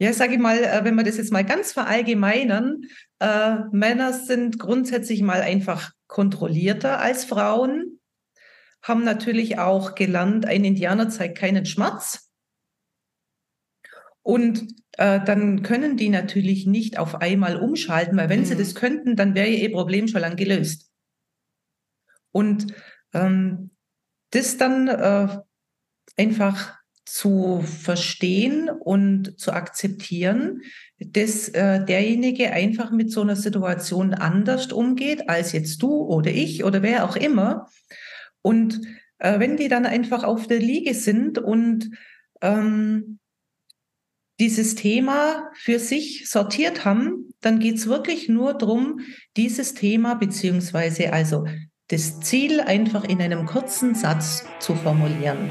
[0.00, 2.82] Ja, sage ich mal, äh, wenn wir das jetzt mal ganz verallgemeinern,
[3.18, 8.00] äh, Männer sind grundsätzlich mal einfach kontrollierter als Frauen,
[8.82, 12.30] haben natürlich auch gelernt, ein Indianer zeigt keinen Schmerz.
[14.22, 18.44] Und äh, dann können die natürlich nicht auf einmal umschalten, weil wenn mhm.
[18.44, 20.90] sie das könnten, dann wäre ihr Problem schon lang gelöst.
[22.30, 22.74] Und
[23.14, 23.70] ähm,
[24.30, 25.38] das dann äh,
[26.16, 26.77] einfach
[27.12, 30.62] zu verstehen und zu akzeptieren,
[30.98, 36.64] dass äh, derjenige einfach mit so einer Situation anders umgeht als jetzt du oder ich
[36.64, 37.68] oder wer auch immer.
[38.42, 38.80] Und
[39.18, 41.90] äh, wenn die dann einfach auf der Liege sind und
[42.42, 43.18] ähm,
[44.38, 49.00] dieses Thema für sich sortiert haben, dann geht es wirklich nur darum,
[49.36, 51.46] dieses Thema beziehungsweise also
[51.88, 55.50] das Ziel einfach in einem kurzen Satz zu formulieren.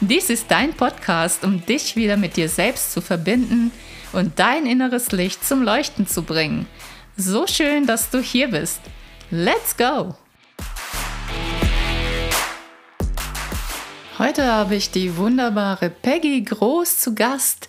[0.00, 3.72] Dies ist dein Podcast, um dich wieder mit dir selbst zu verbinden
[4.12, 6.66] und dein inneres Licht zum Leuchten zu bringen.
[7.16, 8.80] So schön, dass du hier bist.
[9.30, 10.14] Let's go!
[14.18, 17.68] Heute habe ich die wunderbare Peggy Groß zu Gast.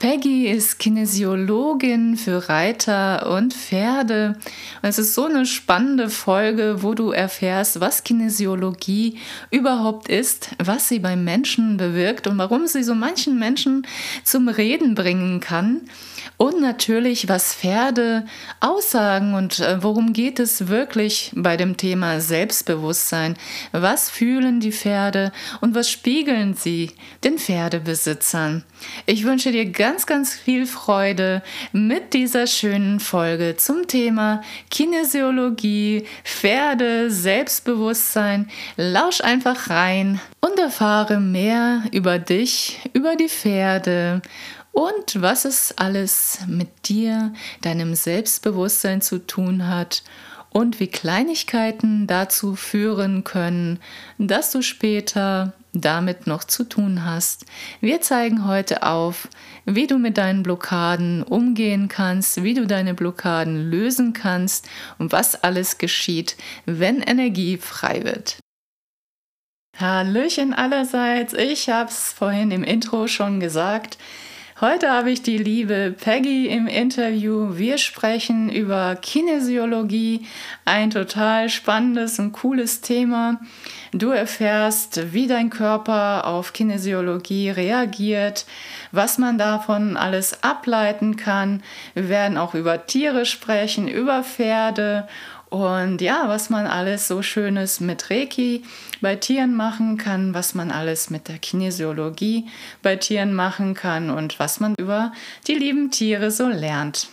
[0.00, 4.36] Peggy ist Kinesiologin für Reiter und Pferde.
[4.82, 9.18] Und es ist so eine spannende Folge, wo du erfährst, was Kinesiologie
[9.52, 13.86] überhaupt ist, was sie beim Menschen bewirkt und warum sie so manchen Menschen
[14.24, 15.82] zum Reden bringen kann.
[16.36, 18.26] Und natürlich, was Pferde
[18.58, 23.36] aussagen und äh, worum geht es wirklich bei dem Thema Selbstbewusstsein.
[23.70, 26.90] Was fühlen die Pferde und was spiegeln sie
[27.22, 28.64] den Pferdebesitzern?
[29.06, 31.42] Ich wünsche dir ganz, ganz viel Freude
[31.72, 38.50] mit dieser schönen Folge zum Thema Kinesiologie, Pferde, Selbstbewusstsein.
[38.76, 44.20] Lausch einfach rein und erfahre mehr über dich, über die Pferde
[44.74, 50.02] und was es alles mit dir, deinem Selbstbewusstsein zu tun hat
[50.50, 53.78] und wie Kleinigkeiten dazu führen können,
[54.18, 57.46] dass du später damit noch zu tun hast.
[57.80, 59.28] Wir zeigen heute auf,
[59.64, 64.68] wie du mit deinen Blockaden umgehen kannst, wie du deine Blockaden lösen kannst
[64.98, 66.36] und was alles geschieht,
[66.66, 68.38] wenn Energie frei wird.
[69.78, 73.98] Hallöchen allerseits, ich habe es vorhin im Intro schon gesagt.
[74.66, 77.50] Heute habe ich die liebe Peggy im Interview.
[77.58, 80.24] Wir sprechen über Kinesiologie,
[80.64, 83.42] ein total spannendes und cooles Thema.
[83.92, 88.46] Du erfährst, wie dein Körper auf Kinesiologie reagiert,
[88.90, 91.62] was man davon alles ableiten kann.
[91.92, 95.06] Wir werden auch über Tiere sprechen, über Pferde
[95.50, 98.62] und ja, was man alles so Schönes mit Reiki
[99.00, 102.46] bei Tieren machen kann, was man alles mit der Kinesiologie
[102.82, 105.12] bei Tieren machen kann und was man über
[105.46, 107.08] die lieben Tiere so lernt.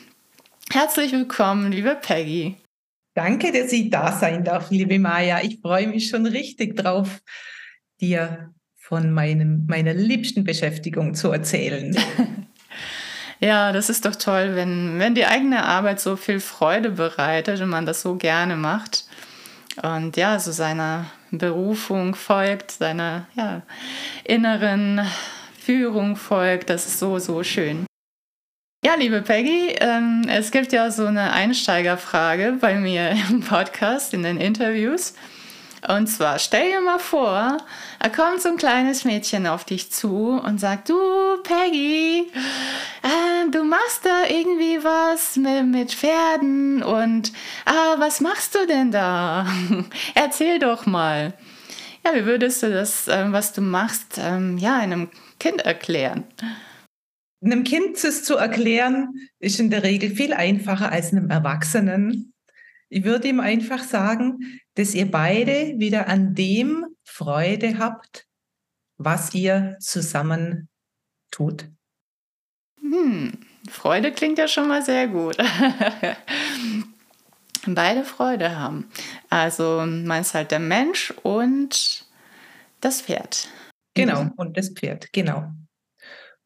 [0.71, 2.55] Herzlich willkommen, liebe Peggy.
[3.13, 5.41] Danke, dass ich da sein darf, liebe Maja.
[5.43, 7.21] Ich freue mich schon richtig drauf,
[7.99, 11.95] dir von meinem, meiner liebsten Beschäftigung zu erzählen.
[13.43, 17.69] Ja, das ist doch toll, wenn, wenn die eigene Arbeit so viel Freude bereitet und
[17.69, 19.05] man das so gerne macht.
[19.81, 23.63] Und ja, so seiner Berufung folgt, seiner ja,
[24.23, 25.01] inneren
[25.59, 26.69] Führung folgt.
[26.69, 27.87] Das ist so, so schön.
[28.85, 34.21] Ja, liebe Peggy, ähm, es gibt ja so eine Einsteigerfrage bei mir im Podcast, in
[34.21, 35.15] den Interviews.
[35.87, 37.57] Und zwar, stell dir mal vor,
[37.99, 40.95] da kommt so ein kleines Mädchen auf dich zu und sagt, du
[41.43, 42.31] Peggy,
[43.01, 47.33] äh, du machst da irgendwie was mit, mit Pferden und
[47.65, 49.47] ah, was machst du denn da?
[50.13, 51.33] Erzähl doch mal.
[52.05, 56.25] Ja, wie würdest du das, äh, was du machst, ähm, ja, einem Kind erklären?
[57.43, 62.33] Einem Kind das zu erklären, ist in der Regel viel einfacher als einem Erwachsenen.
[62.89, 68.27] Ich würde ihm einfach sagen, dass ihr beide wieder an dem Freude habt,
[68.97, 70.69] was ihr zusammen
[71.31, 71.69] tut.
[72.79, 73.39] Hm,
[73.69, 75.37] Freude klingt ja schon mal sehr gut.
[77.67, 78.89] beide Freude haben.
[79.29, 82.07] Also meinst halt der Mensch und
[82.79, 83.49] das Pferd.
[83.93, 85.51] Genau, und das Pferd, genau.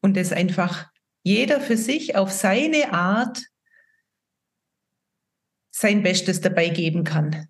[0.00, 0.90] Und das einfach
[1.22, 3.42] jeder für sich auf seine Art
[5.70, 7.48] sein Bestes dabei geben kann.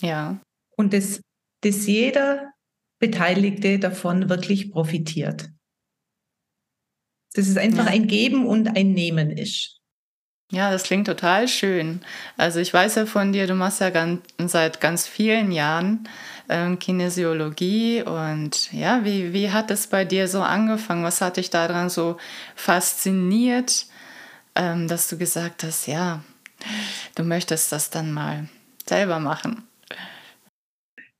[0.00, 0.40] Ja.
[0.76, 1.20] Und dass,
[1.62, 2.52] dass jeder
[2.98, 5.50] Beteiligte davon wirklich profitiert.
[7.34, 7.92] Dass es einfach ja.
[7.92, 9.78] ein Geben und ein Nehmen ist.
[10.50, 12.00] Ja, das klingt total schön.
[12.38, 16.08] Also ich weiß ja von dir, du machst ja ganz, seit ganz vielen Jahren
[16.48, 21.04] ähm, Kinesiologie und ja, wie, wie hat es bei dir so angefangen?
[21.04, 22.16] Was hat dich daran so
[22.56, 23.86] fasziniert,
[24.54, 26.24] ähm, dass du gesagt hast, ja,
[27.14, 28.48] du möchtest das dann mal
[28.86, 29.67] selber machen?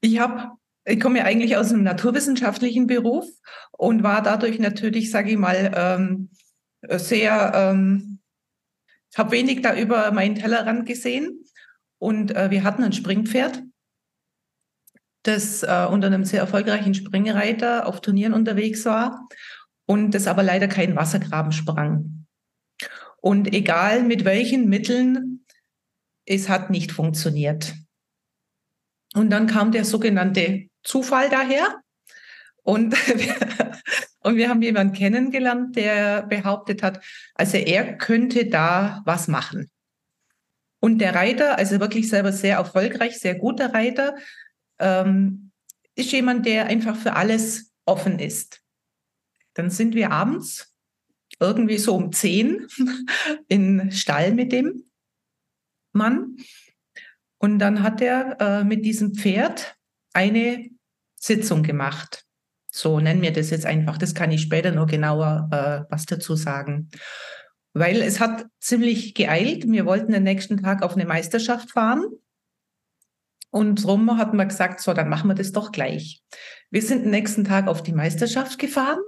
[0.00, 0.58] Ich habe
[0.88, 3.26] ich komme ja eigentlich aus einem naturwissenschaftlichen Beruf
[3.72, 6.30] und war dadurch natürlich, sage ich mal, ähm,
[6.98, 8.20] sehr, ähm,
[9.16, 11.44] habe wenig da über meinen Tellerrand gesehen.
[11.98, 13.62] Und äh, wir hatten ein Springpferd,
[15.24, 19.28] das äh, unter einem sehr erfolgreichen Springreiter auf Turnieren unterwegs war
[19.86, 22.26] und das aber leider keinen Wassergraben sprang.
[23.20, 25.44] Und egal mit welchen Mitteln,
[26.24, 27.74] es hat nicht funktioniert.
[29.14, 31.80] Und dann kam der sogenannte Zufall daher.
[32.62, 33.72] Und wir,
[34.20, 39.70] und wir haben jemanden kennengelernt, der behauptet hat, also er könnte da was machen.
[40.80, 44.16] Und der Reiter, also wirklich selber sehr erfolgreich, sehr guter Reiter,
[44.78, 45.50] ähm,
[45.94, 48.62] ist jemand, der einfach für alles offen ist.
[49.54, 50.72] Dann sind wir abends
[51.40, 52.66] irgendwie so um zehn
[53.48, 54.84] in Stall mit dem
[55.92, 56.36] Mann.
[57.38, 59.76] Und dann hat er äh, mit diesem Pferd
[60.12, 60.68] eine
[61.20, 62.24] Sitzung gemacht.
[62.70, 63.98] So nennen wir das jetzt einfach.
[63.98, 66.90] Das kann ich später noch genauer äh, was dazu sagen.
[67.72, 69.68] Weil es hat ziemlich geeilt.
[69.68, 72.04] Wir wollten den nächsten Tag auf eine Meisterschaft fahren.
[73.50, 76.22] Und drum hat man gesagt, so, dann machen wir das doch gleich.
[76.70, 79.00] Wir sind den nächsten Tag auf die Meisterschaft gefahren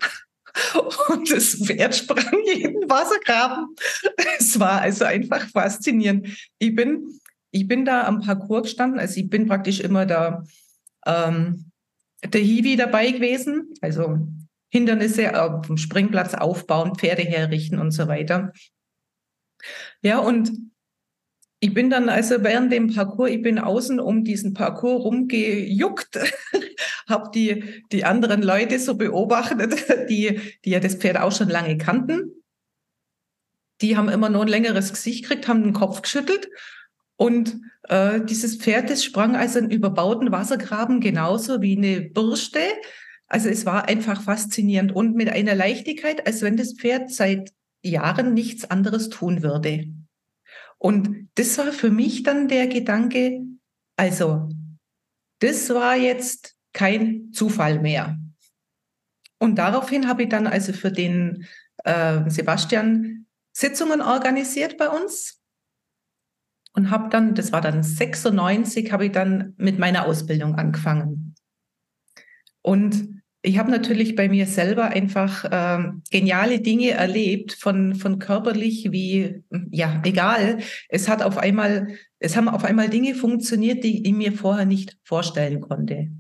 [1.09, 3.75] und das Pferd sprang jeden Wassergraben.
[4.39, 6.29] Es war also einfach faszinierend.
[6.59, 7.20] Ich bin,
[7.51, 10.45] ich bin da am Parcours gestanden, also ich bin praktisch immer da
[11.07, 11.71] ähm,
[12.25, 14.29] der Hiwi dabei gewesen, also
[14.69, 18.53] Hindernisse auf dem Springplatz aufbauen, Pferde herrichten und so weiter.
[20.03, 20.53] Ja, und
[21.59, 26.19] ich bin dann also während dem Parcours, ich bin außen um diesen Parcours rumgejuckt,
[27.09, 29.75] habe die, die anderen Leute so beobachtet,
[30.09, 32.33] die, die ja das Pferd auch schon lange kannten.
[33.81, 36.49] Die haben immer nur ein längeres Gesicht gekriegt, haben den Kopf geschüttelt
[37.21, 42.61] und äh, dieses Pferd, das sprang also einen überbauten Wassergraben genauso wie eine Bürste.
[43.27, 47.53] Also es war einfach faszinierend und mit einer Leichtigkeit, als wenn das Pferd seit
[47.83, 49.93] Jahren nichts anderes tun würde.
[50.79, 53.43] Und das war für mich dann der Gedanke,
[53.97, 54.49] also
[55.41, 58.19] das war jetzt kein Zufall mehr.
[59.39, 61.47] Und daraufhin habe ich dann also für den
[61.85, 65.40] äh, Sebastian Sitzungen organisiert bei uns
[66.75, 71.35] und habe dann, das war dann 96, habe ich dann mit meiner Ausbildung angefangen.
[72.63, 78.93] Und ich habe natürlich bei mir selber einfach äh, geniale Dinge erlebt, von, von körperlich
[78.93, 80.59] wie, ja, egal.
[80.89, 81.89] Es hat auf einmal,
[82.19, 86.11] es haben auf einmal Dinge funktioniert, die ich mir vorher nicht vorstellen konnte.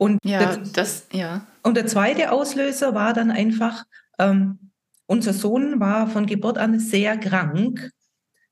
[0.00, 1.48] Und ja, das, das ja.
[1.64, 3.84] Und der zweite Auslöser war dann einfach,
[4.20, 4.70] ähm,
[5.06, 7.90] unser Sohn war von Geburt an sehr krank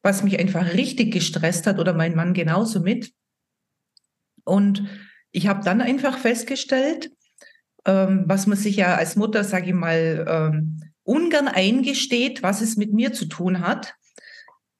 [0.06, 3.12] was mich einfach richtig gestresst hat oder mein Mann genauso mit.
[4.44, 4.88] Und
[5.32, 7.10] ich habe dann einfach festgestellt,
[7.84, 12.76] ähm, was man sich ja als Mutter, sage ich mal, ähm, ungern eingesteht, was es
[12.76, 13.94] mit mir zu tun hat.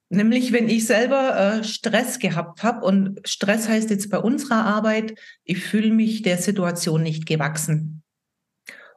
[0.09, 5.19] Nämlich, wenn ich selber äh, Stress gehabt habe und Stress heißt jetzt bei unserer Arbeit,
[5.43, 8.01] ich fühle mich der Situation nicht gewachsen.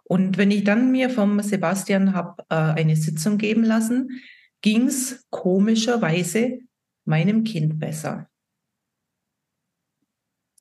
[0.04, 4.22] Und wenn ich dann mir vom Sebastian habe äh, eine Sitzung geben lassen,
[4.62, 6.58] ging es komischerweise
[7.04, 8.28] meinem Kind besser.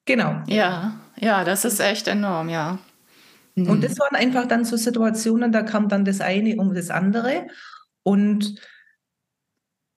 [0.05, 0.41] Genau.
[0.47, 2.79] Ja, ja, das ist echt enorm, ja.
[3.55, 3.69] Mhm.
[3.69, 7.47] Und das waren einfach dann so Situationen, da kam dann das eine um das andere.
[8.03, 8.59] Und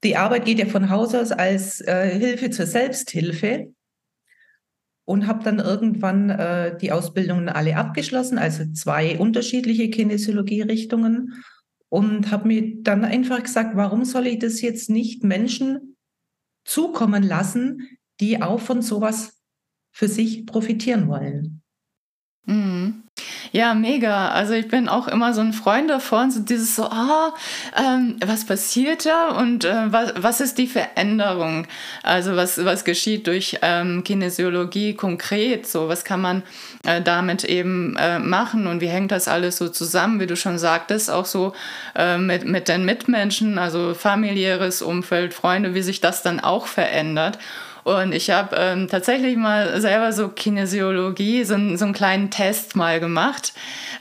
[0.04, 3.72] die Arbeit geht ja von Haus aus als äh, Hilfe zur Selbsthilfe
[5.04, 11.42] und habe dann irgendwann äh, die Ausbildungen alle abgeschlossen, also zwei unterschiedliche Kinesiologie-Richtungen
[11.92, 15.98] und habe mir dann einfach gesagt, warum soll ich das jetzt nicht Menschen
[16.64, 19.42] zukommen lassen, die auch von sowas
[19.90, 21.62] für sich profitieren wollen?
[22.46, 23.01] Mhm.
[23.54, 24.30] Ja, mega.
[24.30, 27.34] Also ich bin auch immer so ein Freund davon, so dieses so, ah,
[27.76, 31.66] ähm, was passiert da und äh, was, was ist die Veränderung?
[32.02, 35.66] Also was, was geschieht durch ähm, Kinesiologie konkret?
[35.66, 36.42] So, was kann man
[36.86, 40.56] äh, damit eben äh, machen und wie hängt das alles so zusammen, wie du schon
[40.56, 41.52] sagtest, auch so
[41.94, 47.38] äh, mit, mit den Mitmenschen, also familiäres Umfeld, Freunde, wie sich das dann auch verändert.
[47.84, 53.00] Und ich habe ähm, tatsächlich mal selber so Kinesiologie, so, so einen kleinen Test mal
[53.00, 53.52] gemacht.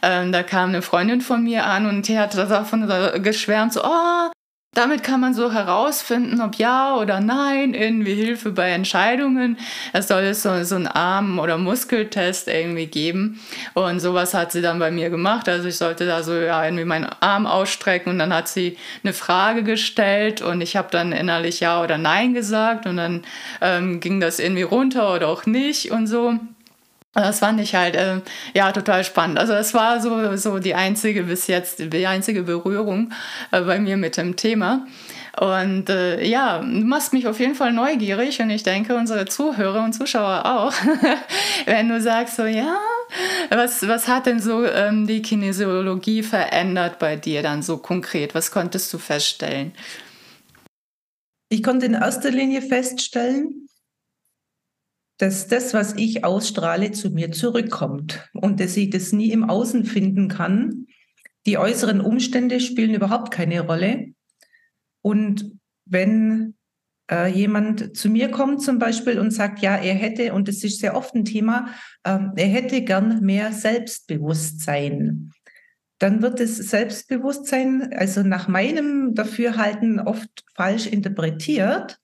[0.01, 2.87] Ähm, da kam eine Freundin von mir an und die hat davon
[3.23, 4.31] geschwärmt, so, oh,
[4.73, 9.57] damit kann man so herausfinden, ob ja oder nein, irgendwie Hilfe bei Entscheidungen.
[9.91, 13.41] Es soll so, so einen Arm- oder Muskeltest irgendwie geben.
[13.73, 15.49] Und sowas hat sie dann bei mir gemacht.
[15.49, 19.11] Also ich sollte da so ja, irgendwie meinen Arm ausstrecken und dann hat sie eine
[19.11, 23.25] Frage gestellt und ich habe dann innerlich ja oder nein gesagt und dann
[23.59, 26.39] ähm, ging das irgendwie runter oder auch nicht und so.
[27.13, 28.21] Das fand ich halt äh,
[28.53, 29.37] ja total spannend.
[29.37, 33.11] Also das war so, so die einzige bis jetzt, die einzige Berührung
[33.51, 34.85] äh, bei mir mit dem Thema.
[35.39, 39.83] Und äh, ja, du machst mich auf jeden Fall neugierig und ich denke unsere Zuhörer
[39.83, 40.73] und Zuschauer auch,
[41.65, 42.77] wenn du sagst so, ja,
[43.49, 48.35] was, was hat denn so ähm, die Kinesiologie verändert bei dir dann so konkret?
[48.35, 49.73] Was konntest du feststellen?
[51.49, 53.67] Ich konnte in erster Linie feststellen,
[55.21, 59.85] dass das, was ich ausstrahle, zu mir zurückkommt und dass ich das nie im Außen
[59.85, 60.87] finden kann.
[61.45, 64.13] Die äußeren Umstände spielen überhaupt keine Rolle.
[65.03, 65.51] Und
[65.85, 66.55] wenn
[67.11, 70.79] äh, jemand zu mir kommt zum Beispiel und sagt, ja, er hätte, und das ist
[70.79, 71.67] sehr oft ein Thema,
[72.03, 75.31] äh, er hätte gern mehr Selbstbewusstsein,
[75.99, 81.99] dann wird das Selbstbewusstsein, also nach meinem Dafürhalten, oft falsch interpretiert.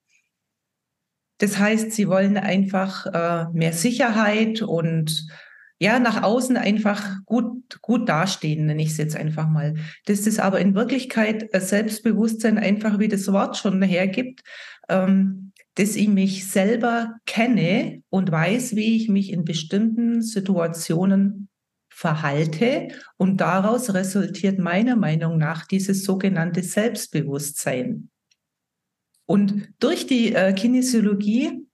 [1.38, 5.28] Das heißt, sie wollen einfach äh, mehr Sicherheit und
[5.80, 9.76] ja, nach außen einfach gut, gut dastehen, nenne ich es jetzt einfach mal.
[10.06, 14.42] Das ist aber in Wirklichkeit Selbstbewusstsein einfach, wie das Wort schon hergibt,
[14.90, 21.50] ähm, dass ich mich selber kenne und weiß, wie ich mich in bestimmten Situationen
[21.90, 22.88] verhalte.
[23.18, 28.10] Und daraus resultiert meiner Meinung nach dieses sogenannte Selbstbewusstsein.
[29.28, 31.68] Und durch die äh, Kinesiologie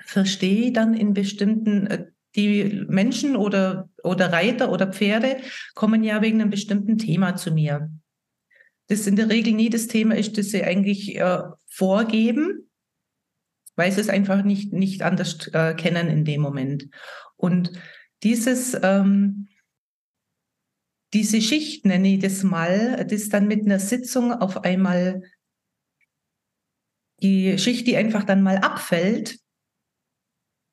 [0.00, 5.36] verstehe ich dann in bestimmten, äh, die Menschen oder, oder Reiter oder Pferde
[5.74, 7.90] kommen ja wegen einem bestimmten Thema zu mir.
[8.88, 12.70] Das in der Regel nie das Thema ist, das sie eigentlich äh, vorgeben,
[13.76, 16.88] weil sie es einfach nicht, nicht anders äh, kennen in dem Moment.
[17.36, 17.72] Und
[18.22, 19.48] dieses, ähm,
[21.12, 25.22] diese Schicht nenne ich das mal, das dann mit einer Sitzung auf einmal
[27.22, 29.38] die Schicht, die einfach dann mal abfällt,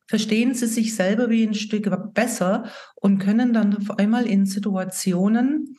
[0.07, 5.77] verstehen sie sich selber wie ein Stück besser und können dann auf einmal in Situationen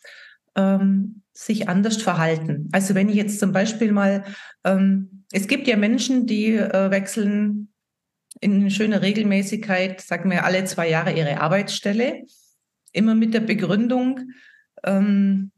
[0.55, 2.69] ähm, sich anders verhalten.
[2.71, 4.25] Also wenn ich jetzt zum Beispiel mal,
[4.65, 7.73] ähm, es gibt ja Menschen, die äh, wechseln
[8.41, 12.23] in schöner Regelmäßigkeit, sagen wir alle zwei Jahre ihre Arbeitsstelle,
[12.93, 14.31] immer mit der Begründung,
[14.85, 15.51] ähm,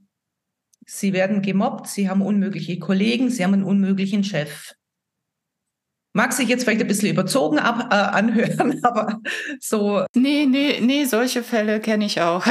[0.86, 4.72] sie werden gemobbt, sie haben unmögliche Kollegen, sie haben einen unmöglichen Chef.
[6.14, 9.20] Mag sich jetzt vielleicht ein bisschen überzogen ab, äh, anhören, aber
[9.60, 10.04] so.
[10.14, 12.44] Nee, nee, nee, solche Fälle kenne ich auch.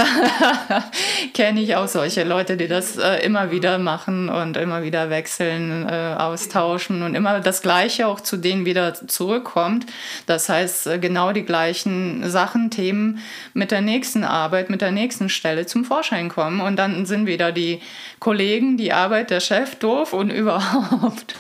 [1.36, 5.88] kenne ich auch solche Leute, die das äh, immer wieder machen und immer wieder wechseln,
[5.88, 9.86] äh, austauschen und immer das Gleiche auch zu denen wieder zurückkommt.
[10.26, 13.20] Das heißt, äh, genau die gleichen Sachen, Themen
[13.54, 16.62] mit der nächsten Arbeit, mit der nächsten Stelle zum Vorschein kommen.
[16.62, 17.80] Und dann sind wieder die
[18.20, 21.36] Kollegen, die Arbeit, der Chef doof und überhaupt.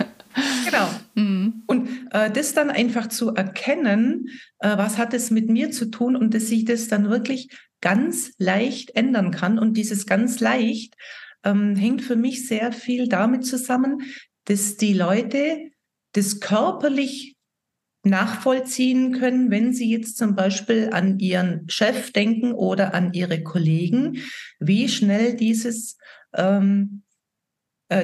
[0.65, 0.89] Genau.
[1.15, 1.63] Mhm.
[1.67, 4.27] Und äh, das dann einfach zu erkennen,
[4.59, 7.49] äh, was hat es mit mir zu tun und dass ich das dann wirklich
[7.81, 9.59] ganz leicht ändern kann.
[9.59, 10.95] Und dieses ganz leicht
[11.43, 14.01] ähm, hängt für mich sehr viel damit zusammen,
[14.45, 15.71] dass die Leute
[16.13, 17.35] das körperlich
[18.03, 24.17] nachvollziehen können, wenn sie jetzt zum Beispiel an ihren Chef denken oder an ihre Kollegen,
[24.59, 25.97] wie schnell dieses
[26.33, 27.10] ähm, äh,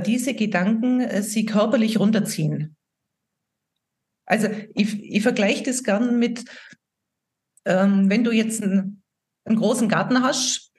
[0.02, 2.76] diese Gedanken äh, sie körperlich runterziehen.
[4.26, 6.44] Also ich, ich vergleiche das gern mit,
[7.66, 9.02] ähm, wenn du jetzt einen,
[9.46, 10.74] einen großen Garten hast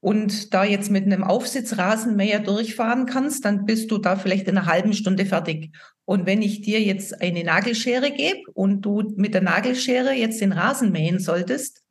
[0.00, 4.66] und da jetzt mit einem Aufsitzrasenmäher durchfahren kannst, dann bist du da vielleicht in einer
[4.66, 5.74] halben Stunde fertig.
[6.04, 10.52] Und wenn ich dir jetzt eine Nagelschere gebe und du mit der Nagelschere jetzt den
[10.52, 11.82] Rasen mähen solltest,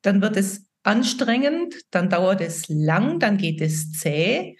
[0.00, 4.56] dann wird es anstrengend, dann dauert es lang, dann geht es zäh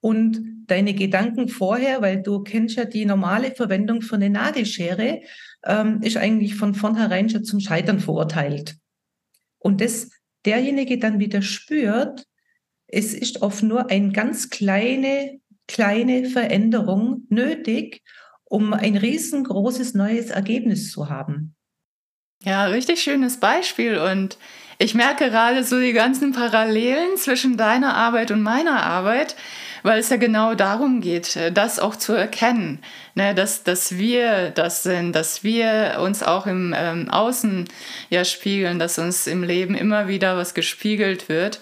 [0.00, 5.22] und deine Gedanken vorher, weil du kennst ja die normale Verwendung von einer Nagelschere,
[5.64, 8.76] ähm, ist eigentlich von vornherein schon zum Scheitern verurteilt.
[9.58, 10.10] Und das,
[10.44, 12.24] derjenige dann wieder spürt,
[12.86, 18.02] es ist oft nur eine ganz kleine, kleine Veränderung nötig,
[18.44, 21.56] um ein riesengroßes neues Ergebnis zu haben.
[22.44, 24.38] Ja, richtig schönes Beispiel und
[24.78, 29.34] ich merke gerade so die ganzen Parallelen zwischen deiner Arbeit und meiner Arbeit,
[29.86, 32.80] weil es ja genau darum geht, äh, das auch zu erkennen,
[33.14, 37.68] ne, dass, dass wir das sind, dass wir uns auch im ähm, Außen
[38.10, 41.60] ja spiegeln, dass uns im Leben immer wieder was gespiegelt wird.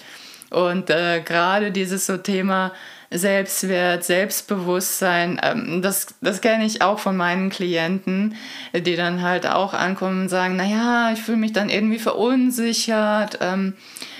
[0.49, 2.73] Und äh, gerade dieses so Thema
[3.11, 8.37] Selbstwert, Selbstbewusstsein, ähm, das, das kenne ich auch von meinen Klienten,
[8.75, 13.38] die dann halt auch ankommen und sagen, naja, ich fühle mich dann irgendwie verunsichert.
[13.43, 13.75] Ähm,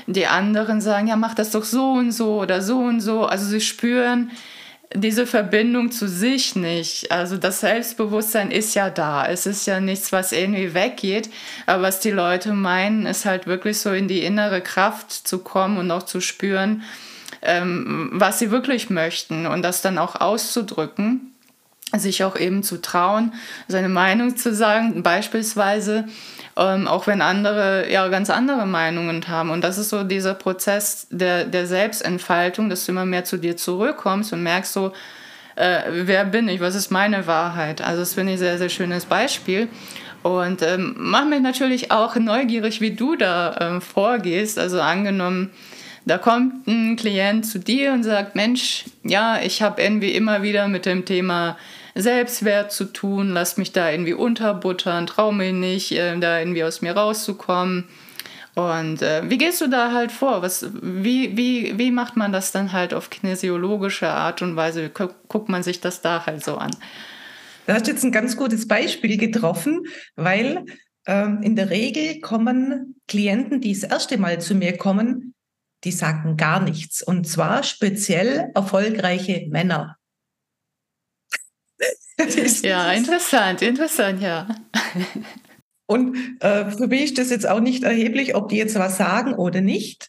[0.07, 3.25] die anderen sagen, ja, mach das doch so und so oder so und so.
[3.25, 4.31] Also sie spüren
[4.95, 7.11] diese Verbindung zu sich nicht.
[7.11, 9.27] Also das Selbstbewusstsein ist ja da.
[9.27, 11.31] Es ist ja nichts, was irgendwie weggeht.
[11.67, 15.79] Aber was die Leute meinen, ist halt wirklich so in die innere Kraft zu kommen
[15.79, 16.83] und auch zu spüren,
[17.43, 21.35] ähm, was sie wirklich möchten und das dann auch auszudrücken
[22.01, 23.33] sich auch eben zu trauen,
[23.69, 26.07] seine Meinung zu sagen, beispielsweise,
[26.57, 29.51] ähm, auch wenn andere ja ganz andere Meinungen haben.
[29.51, 33.57] Und das ist so dieser Prozess der, der Selbstentfaltung, dass du immer mehr zu dir
[33.57, 34.93] zurückkommst und merkst so,
[35.57, 37.81] äh, wer bin ich, was ist meine Wahrheit.
[37.81, 39.69] Also das finde ich ein sehr, sehr schönes Beispiel.
[40.23, 44.59] Und ähm, mach mich natürlich auch neugierig, wie du da ähm, vorgehst.
[44.59, 45.51] Also angenommen,
[46.07, 50.69] da kommt ein Klient zu dir und sagt, Mensch, ja, ich habe irgendwie immer wieder
[50.69, 51.57] mit dem Thema
[51.95, 56.83] Selbstwert zu tun, lass mich da irgendwie unterbuttern, trau mir nicht, äh, da irgendwie aus
[56.83, 57.89] mir rauszukommen.
[58.55, 60.43] Und äh, wie gehst du da halt vor?
[60.43, 64.91] Was, wie, wie, wie macht man das dann halt auf kinesiologische Art und Weise?
[64.91, 66.71] Guck, guckt man sich das da halt so an?
[67.67, 69.83] Du hast jetzt ein ganz gutes Beispiel getroffen,
[70.17, 70.65] weil
[71.07, 75.35] ähm, in der Regel kommen Klienten, die das erste Mal zu mir kommen,
[75.83, 77.03] die sagen gar nichts.
[77.03, 79.97] Und zwar speziell erfolgreiche Männer.
[82.63, 84.49] ja, interessant, interessant, ja.
[85.87, 89.35] Und äh, für mich ist das jetzt auch nicht erheblich, ob die jetzt was sagen
[89.35, 90.09] oder nicht.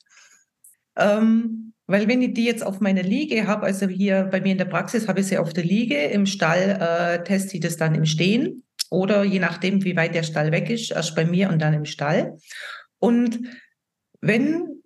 [0.98, 4.58] Ähm, weil wenn ich die jetzt auf meiner Liege habe, also hier bei mir in
[4.58, 7.94] der Praxis habe ich sie auf der Liege, im Stall äh, teste ich das dann
[7.94, 11.62] im Stehen oder je nachdem, wie weit der Stall weg ist, erst bei mir und
[11.62, 12.38] dann im Stall.
[13.00, 13.40] Und
[14.22, 14.82] wenn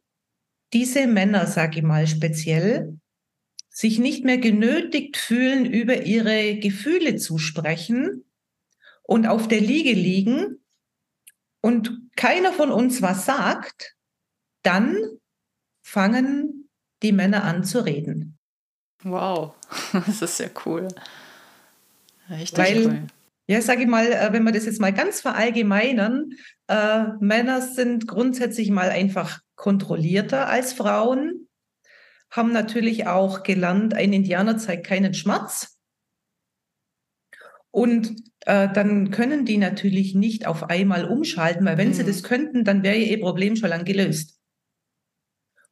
[0.73, 2.97] diese Männer, sage ich mal speziell,
[3.79, 8.25] sich nicht mehr genötigt fühlen, über ihre Gefühle zu sprechen
[9.03, 10.61] und auf der Liege liegen
[11.61, 13.95] und keiner von uns was sagt,
[14.63, 14.97] dann
[15.81, 16.69] fangen
[17.03, 18.37] die Männer an zu reden.
[19.03, 19.55] Wow,
[19.93, 20.89] das ist sehr cool.
[22.29, 23.07] Richtig Weil, cool.
[23.47, 26.33] Ja, sage ich mal, äh, wenn wir das jetzt mal ganz verallgemeinern,
[26.67, 31.48] äh, Männer sind grundsätzlich mal einfach kontrollierter als Frauen
[32.31, 35.79] haben natürlich auch gelernt, ein Indianer zeigt keinen Schmerz.
[37.71, 38.15] Und
[38.45, 41.93] äh, dann können die natürlich nicht auf einmal umschalten, weil wenn mhm.
[41.93, 44.39] sie das könnten, dann wäre ihr Problem schon lang gelöst.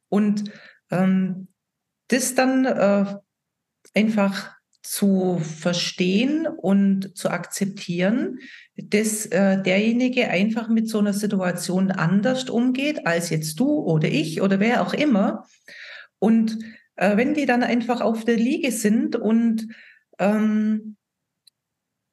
[0.08, 0.50] Und
[0.90, 1.48] ähm,
[2.08, 3.16] das dann äh,
[3.94, 8.38] einfach zu verstehen und zu akzeptieren,
[8.76, 14.40] dass äh, derjenige einfach mit so einer Situation anders umgeht als jetzt du oder ich
[14.40, 15.46] oder wer auch immer.
[16.18, 16.58] Und
[16.96, 19.68] äh, wenn die dann einfach auf der Liege sind und
[20.18, 20.96] ähm,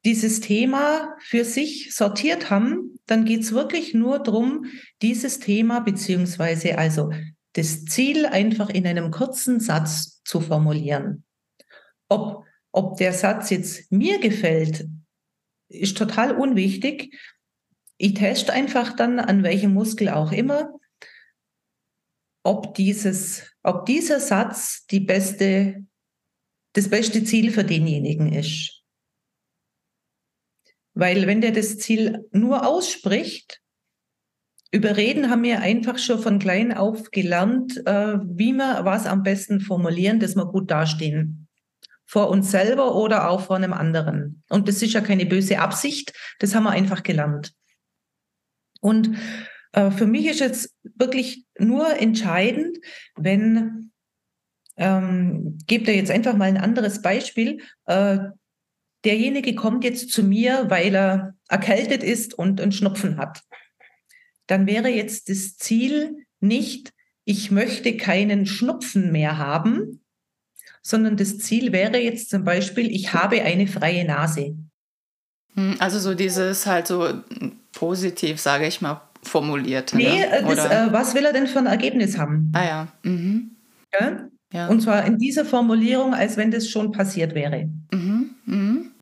[0.04, 4.66] dieses Thema für sich sortiert haben, dann geht es wirklich nur darum,
[5.02, 7.10] dieses Thema beziehungsweise also
[7.54, 11.24] das Ziel einfach in einem kurzen Satz zu formulieren.
[12.08, 14.86] Ob, ob der Satz jetzt mir gefällt,
[15.68, 17.12] ist total unwichtig.
[17.96, 20.70] Ich teste einfach dann, an welchem Muskel auch immer,
[22.46, 25.84] ob dieses, ob dieser Satz die beste,
[26.74, 28.84] das beste Ziel für denjenigen ist.
[30.94, 33.60] Weil wenn der das Ziel nur ausspricht,
[34.70, 39.60] überreden haben wir einfach schon von klein auf gelernt, äh, wie wir was am besten
[39.60, 41.48] formulieren, dass wir gut dastehen.
[42.04, 44.44] Vor uns selber oder auch vor einem anderen.
[44.48, 47.52] Und das ist ja keine böse Absicht, das haben wir einfach gelernt.
[48.80, 49.16] Und
[49.90, 52.78] für mich ist jetzt wirklich nur entscheidend,
[53.16, 53.92] wenn,
[54.76, 58.18] ähm, gebe da jetzt einfach mal ein anderes Beispiel, äh,
[59.04, 63.42] derjenige kommt jetzt zu mir, weil er erkältet ist und einen Schnupfen hat.
[64.46, 66.92] Dann wäre jetzt das Ziel nicht,
[67.24, 70.00] ich möchte keinen Schnupfen mehr haben,
[70.82, 74.56] sondern das Ziel wäre jetzt zum Beispiel, ich habe eine freie Nase.
[75.54, 77.22] Hm, also so dieses halt so
[77.72, 79.92] positiv, sage ich mal, formuliert.
[79.94, 82.52] Nee, äh, das, äh, was will er denn für ein Ergebnis haben?
[82.54, 82.88] Ah ja.
[83.02, 83.56] Mhm.
[83.98, 84.28] ja?
[84.52, 84.68] ja.
[84.68, 87.68] Und zwar in dieser Formulierung, als wenn das schon passiert wäre.
[87.92, 88.34] Mhm.
[88.44, 88.92] Mhm.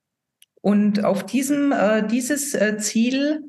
[0.61, 3.43] Und auf diesem, äh, dieses äh, Ziel,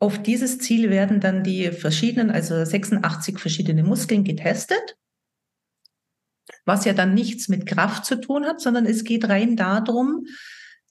[0.00, 4.96] auf dieses Ziel werden dann die verschiedenen, also 86 verschiedene Muskeln getestet,
[6.66, 10.26] was ja dann nichts mit Kraft zu tun hat, sondern es geht rein darum,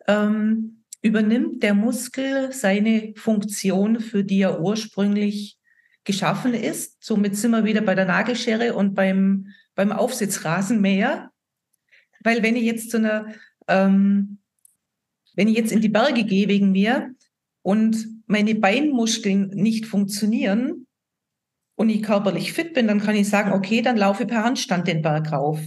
[0.08, 5.60] ähm, übernimmt der Muskel seine Funktion, für die er ursprünglich
[6.04, 7.04] geschaffen ist.
[7.04, 11.30] Somit sind wir wieder bei der Nagelschere und beim, beim Aufsitzrasenmäher.
[12.24, 13.28] Weil wenn ich jetzt zu einer
[13.68, 14.40] ähm,
[15.36, 17.14] wenn ich jetzt in die Berge gehe wegen mir
[17.62, 20.88] und meine Beinmuskeln nicht funktionieren
[21.76, 25.02] und ich körperlich fit bin, dann kann ich sagen, okay, dann laufe per Handstand den
[25.02, 25.60] Berg rauf.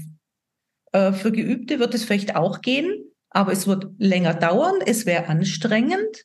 [0.92, 3.05] Äh, für Geübte wird es vielleicht auch gehen,
[3.36, 6.24] aber es wird länger dauern, es wäre anstrengend.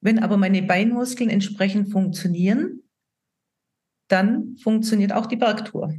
[0.00, 2.82] Wenn aber meine Beinmuskeln entsprechend funktionieren,
[4.08, 5.94] dann funktioniert auch die Bergtour.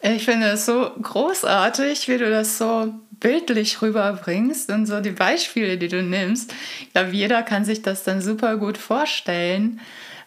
[0.00, 5.78] Ich finde es so großartig, wie du das so bildlich rüberbringst und so die Beispiele,
[5.78, 6.52] die du nimmst.
[6.80, 9.80] Ich glaube, jeder kann sich das dann super gut vorstellen.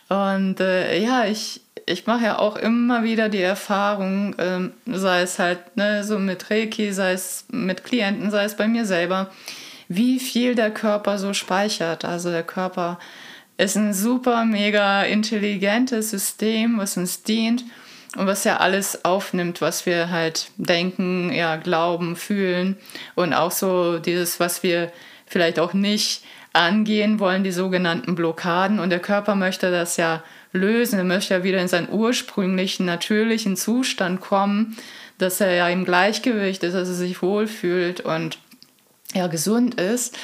[0.07, 5.39] Und äh, ja, ich, ich mache ja auch immer wieder die Erfahrung, ähm, sei es
[5.39, 9.29] halt ne, so mit Reiki, sei es mit Klienten, sei es bei mir selber,
[9.87, 12.05] wie viel der Körper so speichert.
[12.05, 12.99] Also der Körper
[13.57, 17.63] ist ein super, mega intelligentes System, was uns dient
[18.17, 22.77] und was ja alles aufnimmt, was wir halt denken, ja, glauben, fühlen
[23.15, 24.91] und auch so dieses, was wir
[25.27, 26.23] vielleicht auch nicht
[26.53, 28.79] angehen wollen, die sogenannten Blockaden.
[28.79, 33.55] Und der Körper möchte das ja lösen, er möchte ja wieder in seinen ursprünglichen, natürlichen
[33.55, 34.77] Zustand kommen,
[35.17, 38.39] dass er ja im Gleichgewicht ist, dass er sich wohlfühlt und
[39.13, 40.17] ja gesund ist.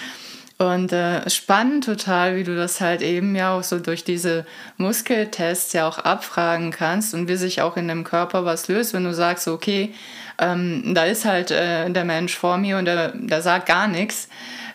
[0.59, 4.43] Und äh, spannend total, wie du das halt eben ja auch so durch diese
[4.77, 9.03] Muskeltests ja auch abfragen kannst und wie sich auch in dem Körper was löst, wenn
[9.03, 9.93] du sagst, okay,
[10.39, 14.29] ähm, da ist halt äh, der Mensch vor mir und der, der sagt gar nichts.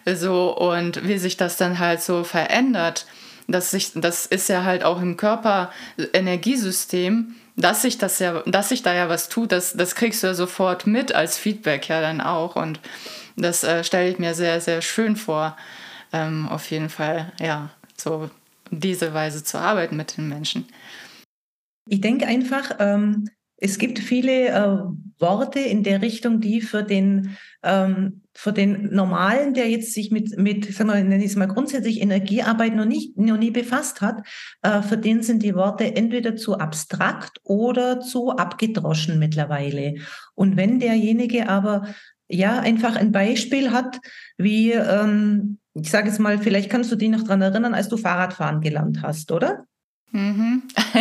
[0.04, 3.06] So, und wie sich das dann halt so verändert.
[3.48, 8.82] Das, sich, das ist ja halt auch im Körper-Energiesystem, dass sich das ja, dass sich
[8.82, 12.20] da ja was tut, das, das kriegst du ja sofort mit als Feedback ja dann
[12.20, 12.56] auch.
[12.56, 12.80] Und
[13.36, 15.56] das äh, stelle ich mir sehr, sehr schön vor,
[16.12, 18.30] ähm, auf jeden Fall, ja, so
[18.70, 20.66] diese Weise zu arbeiten mit den Menschen.
[21.88, 24.78] Ich denke einfach, ähm, es gibt viele äh,
[25.18, 30.38] Worte in der Richtung, die für den, ähm, für den Normalen, der jetzt sich mit,
[30.38, 34.26] mit sagen wir, nenne ich es mal grundsätzlich Energiearbeit noch, nicht, noch nie befasst hat,
[34.62, 39.96] äh, für den sind die Worte entweder zu abstrakt oder zu abgedroschen mittlerweile.
[40.34, 41.86] Und wenn derjenige aber
[42.28, 44.00] ja einfach ein Beispiel hat,
[44.38, 47.96] wie, ähm, ich sage jetzt mal, vielleicht kannst du dich noch daran erinnern, als du
[47.96, 49.64] Fahrradfahren gelernt hast, oder?
[50.12, 50.51] Mhm.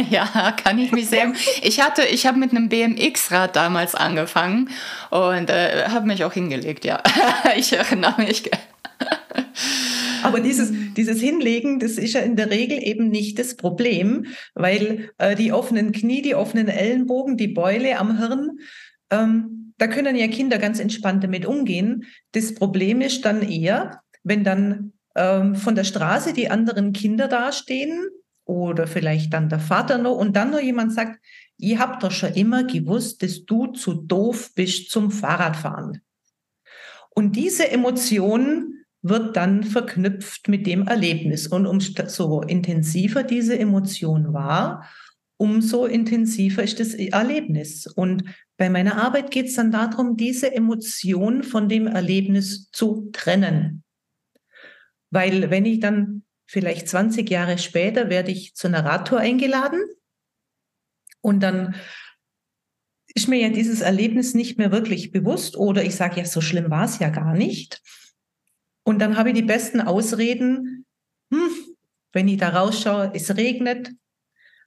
[0.09, 1.33] Ja, kann ich mich sehr.
[1.61, 4.69] Ich hatte, ich habe mit einem BMX-Rad damals angefangen
[5.09, 6.85] und äh, habe mich auch hingelegt.
[6.85, 7.01] Ja,
[7.55, 8.49] ich erinnere mich.
[10.23, 15.09] Aber dieses, dieses Hinlegen, das ist ja in der Regel eben nicht das Problem, weil
[15.17, 18.59] äh, die offenen Knie, die offenen Ellenbogen, die Beule am Hirn,
[19.09, 22.05] ähm, da können ja Kinder ganz entspannt damit umgehen.
[22.33, 28.07] Das Problem ist dann eher, wenn dann ähm, von der Straße die anderen Kinder dastehen
[28.45, 31.19] oder vielleicht dann der Vater noch und dann noch jemand sagt,
[31.57, 36.01] ihr habt doch schon immer gewusst, dass du zu doof bist zum Fahrradfahren.
[37.09, 41.47] Und diese Emotion wird dann verknüpft mit dem Erlebnis.
[41.47, 44.87] Und umso intensiver diese Emotion war,
[45.37, 47.87] umso intensiver ist das Erlebnis.
[47.87, 48.23] Und
[48.57, 53.83] bei meiner Arbeit geht es dann darum, diese Emotion von dem Erlebnis zu trennen.
[55.09, 59.81] Weil wenn ich dann vielleicht 20 Jahre später werde ich zu einer Radtour eingeladen
[61.21, 61.75] und dann
[63.13, 66.69] ist mir ja dieses Erlebnis nicht mehr wirklich bewusst oder ich sage ja, so schlimm
[66.69, 67.81] war es ja gar nicht.
[68.83, 70.85] Und dann habe ich die besten Ausreden,
[71.31, 71.49] hm,
[72.13, 73.91] wenn ich da rausschaue, es regnet,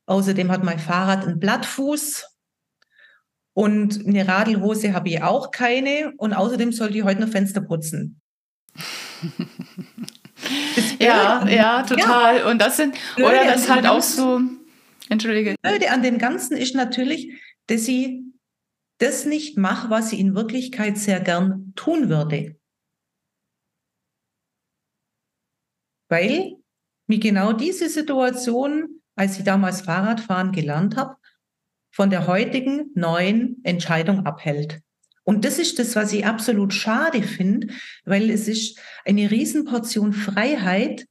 [0.07, 2.27] Außerdem hat mein Fahrrad einen Blattfuß
[3.55, 6.13] und eine Radelhose habe ich auch keine.
[6.17, 8.21] Und außerdem sollte ich heute noch Fenster putzen.
[10.99, 12.39] ja, ja, total.
[12.39, 12.51] Ja.
[12.51, 14.41] Und das sind, Blöde oder das halt auch so,
[15.09, 15.55] entschuldige.
[15.63, 17.33] Blöde an dem Ganzen ist natürlich,
[17.67, 18.25] dass sie
[18.99, 22.57] das nicht mache, was sie in Wirklichkeit sehr gern tun würde.
[26.09, 26.57] Weil
[27.07, 31.17] mir genau diese Situation als ich damals Fahrradfahren gelernt habe,
[31.93, 34.81] von der heutigen neuen Entscheidung abhält.
[35.25, 37.69] Und das ist das, was ich absolut schade finde,
[38.05, 41.07] weil es ist eine Riesenportion Freiheit,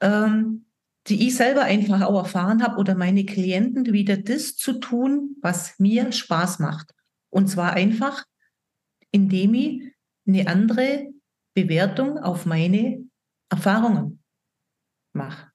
[0.00, 0.66] ähm,
[1.08, 5.78] die ich selber einfach auch erfahren habe oder meine Klienten wieder das zu tun, was
[5.78, 6.92] mir Spaß macht.
[7.30, 8.24] Und zwar einfach,
[9.10, 9.82] indem ich
[10.26, 11.08] eine andere
[11.54, 13.04] Bewertung auf meine
[13.48, 14.22] Erfahrungen
[15.12, 15.50] mache.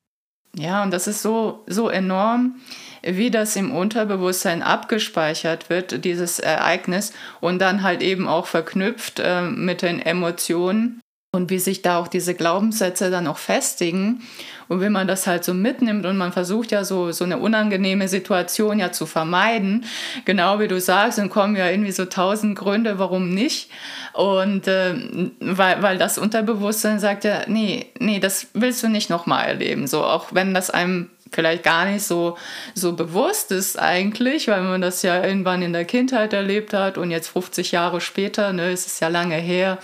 [0.56, 2.60] Ja, und das ist so, so enorm,
[3.04, 9.44] wie das im Unterbewusstsein abgespeichert wird, dieses Ereignis, und dann halt eben auch verknüpft äh,
[9.44, 11.02] mit den Emotionen
[11.34, 14.22] und wie sich da auch diese Glaubenssätze dann auch festigen.
[14.68, 18.10] Und wenn man das halt so mitnimmt und man versucht ja so, so eine unangenehme
[18.10, 19.86] Situation ja zu vermeiden,
[20.26, 23.70] genau wie du sagst, dann kommen ja irgendwie so tausend Gründe, warum nicht.
[24.14, 24.94] Und äh,
[25.40, 29.88] weil, weil das Unterbewusstsein sagt ja, nee, nee, das willst du nicht nochmal erleben.
[29.88, 32.38] So, auch wenn das einem vielleicht gar nicht so,
[32.74, 37.12] so bewusst ist eigentlich, weil man das ja irgendwann in der Kindheit erlebt hat und
[37.12, 39.78] jetzt 50 Jahre später, ne, ist es ja lange her,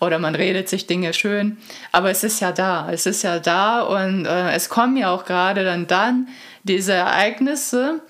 [0.00, 1.56] oder man redet sich Dinge schön,
[1.92, 5.24] aber es ist ja da, es ist ja da und äh, es kommen ja auch
[5.24, 6.28] gerade dann dann
[6.64, 8.00] diese Ereignisse,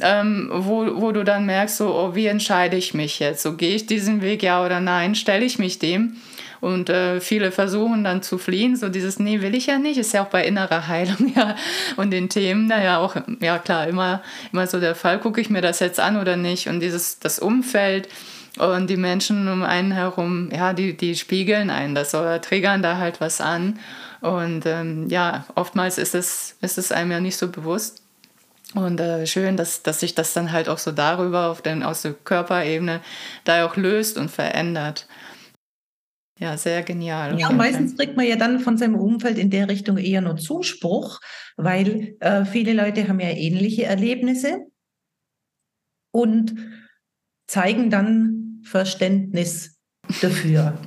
[0.00, 3.42] ähm, wo, wo du dann merkst, so, oh, wie entscheide ich mich jetzt?
[3.42, 5.14] So, gehe ich diesen Weg, ja oder nein?
[5.14, 6.16] Stelle ich mich dem?
[6.62, 10.14] Und äh, viele versuchen dann zu fliehen, so dieses, nee, will ich ja nicht, ist
[10.14, 11.56] ja auch bei innerer Heilung, ja,
[11.96, 14.22] und den Themen, naja, auch, ja klar, immer,
[14.52, 16.68] immer so der Fall, gucke ich mir das jetzt an oder nicht?
[16.68, 18.08] Und dieses, das Umfeld,
[18.58, 22.98] und die Menschen um einen herum, ja, die, die spiegeln einen das oder triggern da
[22.98, 23.80] halt was an.
[24.20, 28.02] Und ähm, ja, oftmals ist es, ist es einem ja nicht so bewusst.
[28.74, 32.02] Und äh, schön, dass, dass sich das dann halt auch so darüber, auf den, aus
[32.02, 33.00] der Körperebene,
[33.44, 35.06] da auch löst und verändert.
[36.38, 37.38] Ja, sehr genial.
[37.38, 41.20] Ja, meistens kriegt man ja dann von seinem Umfeld in der Richtung eher nur Zuspruch,
[41.56, 44.66] weil äh, viele Leute haben ja ähnliche Erlebnisse
[46.10, 46.54] und
[47.46, 49.78] zeigen dann Verständnis
[50.20, 50.78] dafür.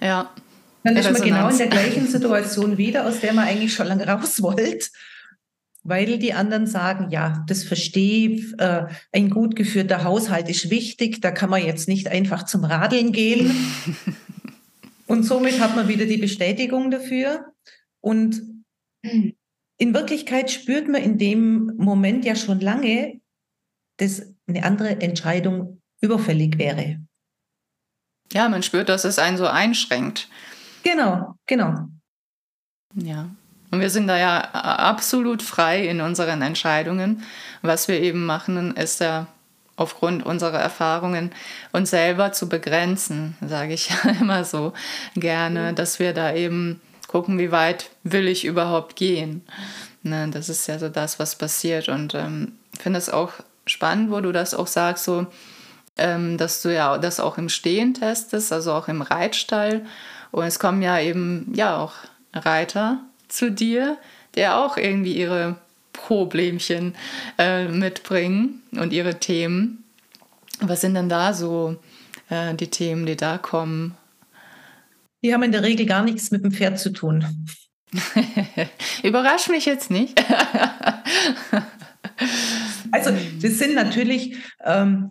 [0.00, 0.34] Ja.
[0.84, 4.06] Dann ist man genau in der gleichen Situation wieder, aus der man eigentlich schon lange
[4.06, 4.86] raus wollte,
[5.84, 11.20] weil die anderen sagen, ja, das verstehe ich, äh, ein gut geführter Haushalt ist wichtig,
[11.20, 13.54] da kann man jetzt nicht einfach zum Radeln gehen.
[15.06, 17.52] Und somit hat man wieder die Bestätigung dafür.
[18.00, 18.42] Und
[19.02, 23.20] in Wirklichkeit spürt man in dem Moment ja schon lange,
[23.98, 27.00] dass eine andere Entscheidung überfällig wäre.
[28.32, 30.28] Ja, man spürt, dass es einen so einschränkt.
[30.82, 31.88] Genau, genau.
[32.94, 33.28] Ja.
[33.74, 37.24] Und wir sind da ja absolut frei in unseren Entscheidungen.
[37.60, 39.26] Was wir eben machen, ist ja
[39.74, 41.32] aufgrund unserer Erfahrungen
[41.72, 44.74] uns selber zu begrenzen, sage ich ja immer so
[45.16, 49.42] gerne, dass wir da eben gucken, wie weit will ich überhaupt gehen.
[50.04, 51.88] Ne, das ist ja so das, was passiert.
[51.88, 53.32] Und ähm, finde es auch
[53.66, 55.26] spannend, wo du das auch sagst, so
[55.98, 59.84] ähm, dass du ja das auch im Stehen testest, also auch im Reitstall.
[60.30, 61.94] Und es kommen ja eben ja auch
[62.32, 63.98] Reiter zu dir,
[64.34, 65.56] der auch irgendwie ihre
[65.92, 66.94] Problemchen
[67.38, 69.84] äh, mitbringen und ihre Themen.
[70.60, 71.76] Was sind denn da so
[72.30, 73.96] äh, die Themen, die da kommen?
[75.22, 77.24] Die haben in der Regel gar nichts mit dem Pferd zu tun.
[79.02, 80.20] Überrasch mich jetzt nicht.
[82.90, 83.10] also,
[83.40, 85.10] das sind natürlich ähm,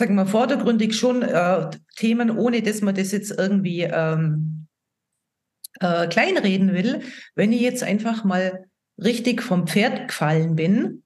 [0.00, 4.66] sagen wir, vordergründig schon äh, Themen, ohne dass man das jetzt irgendwie ähm,
[5.80, 7.02] äh, kleinreden will.
[7.34, 8.66] Wenn ich jetzt einfach mal
[8.96, 11.02] richtig vom Pferd gefallen bin,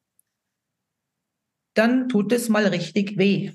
[1.74, 3.52] dann tut es mal richtig weh.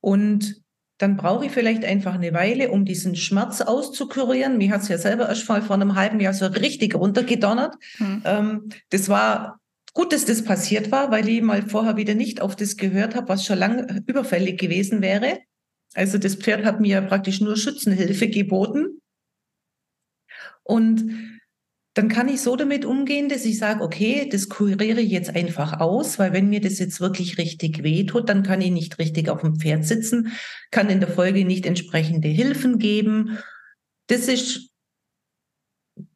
[0.00, 0.62] Und
[0.98, 4.58] dann brauche ich vielleicht einfach eine Weile, um diesen Schmerz auszukurieren.
[4.58, 7.76] Mir hat es ja selber erst mal vor einem halben Jahr so richtig runtergedonnert.
[7.98, 8.22] Hm.
[8.24, 9.60] Ähm, das war
[9.98, 13.30] Gut, dass das passiert war, weil ich mal vorher wieder nicht auf das gehört habe,
[13.30, 15.40] was schon lange überfällig gewesen wäre.
[15.98, 19.00] Also das Pferd hat mir praktisch nur Schützenhilfe geboten.
[20.62, 21.40] Und
[21.94, 25.80] dann kann ich so damit umgehen, dass ich sage, okay, das kuriere ich jetzt einfach
[25.80, 29.40] aus, weil wenn mir das jetzt wirklich richtig wehtut, dann kann ich nicht richtig auf
[29.40, 30.30] dem Pferd sitzen,
[30.70, 33.38] kann in der Folge nicht entsprechende Hilfen geben.
[34.06, 34.70] Das ist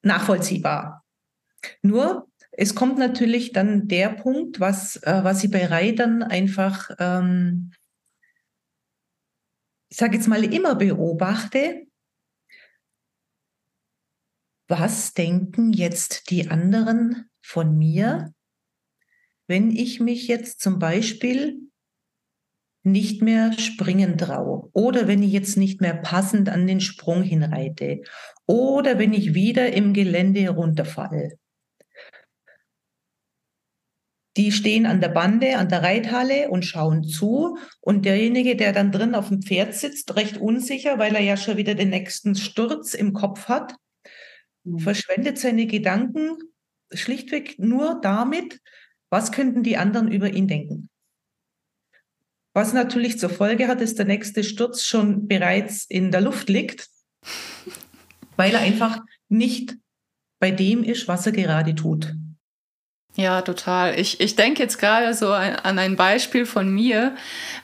[0.03, 1.05] nachvollziehbar.
[1.83, 7.73] Nur es kommt natürlich dann der Punkt, was, äh, was ich bei Reitern einfach, ähm,
[9.93, 11.87] ich sage jetzt mal, immer beobachte.
[14.67, 18.33] Was denken jetzt die anderen von mir,
[19.49, 21.61] wenn ich mich jetzt zum Beispiel
[22.85, 28.01] nicht mehr springen traue oder wenn ich jetzt nicht mehr passend an den Sprung hinreite
[28.47, 31.39] oder wenn ich wieder im Gelände runterfalle
[34.37, 37.59] die stehen an der Bande, an der Reithalle und schauen zu.
[37.81, 41.57] Und derjenige, der dann drin auf dem Pferd sitzt, recht unsicher, weil er ja schon
[41.57, 43.75] wieder den nächsten Sturz im Kopf hat,
[44.65, 44.79] mhm.
[44.79, 46.39] verschwendet seine Gedanken
[46.95, 48.61] schlichtweg nur damit,
[49.11, 50.89] was könnten die anderen über ihn denken.
[52.55, 56.89] Was natürlich zur Folge hat, dass der nächste Sturz schon bereits in der Luft liegt,
[58.37, 59.77] weil er einfach nicht
[60.39, 62.15] bei dem ist, was er gerade tut.
[63.15, 63.99] Ja, total.
[63.99, 67.15] Ich, ich denke jetzt gerade so an ein Beispiel von mir,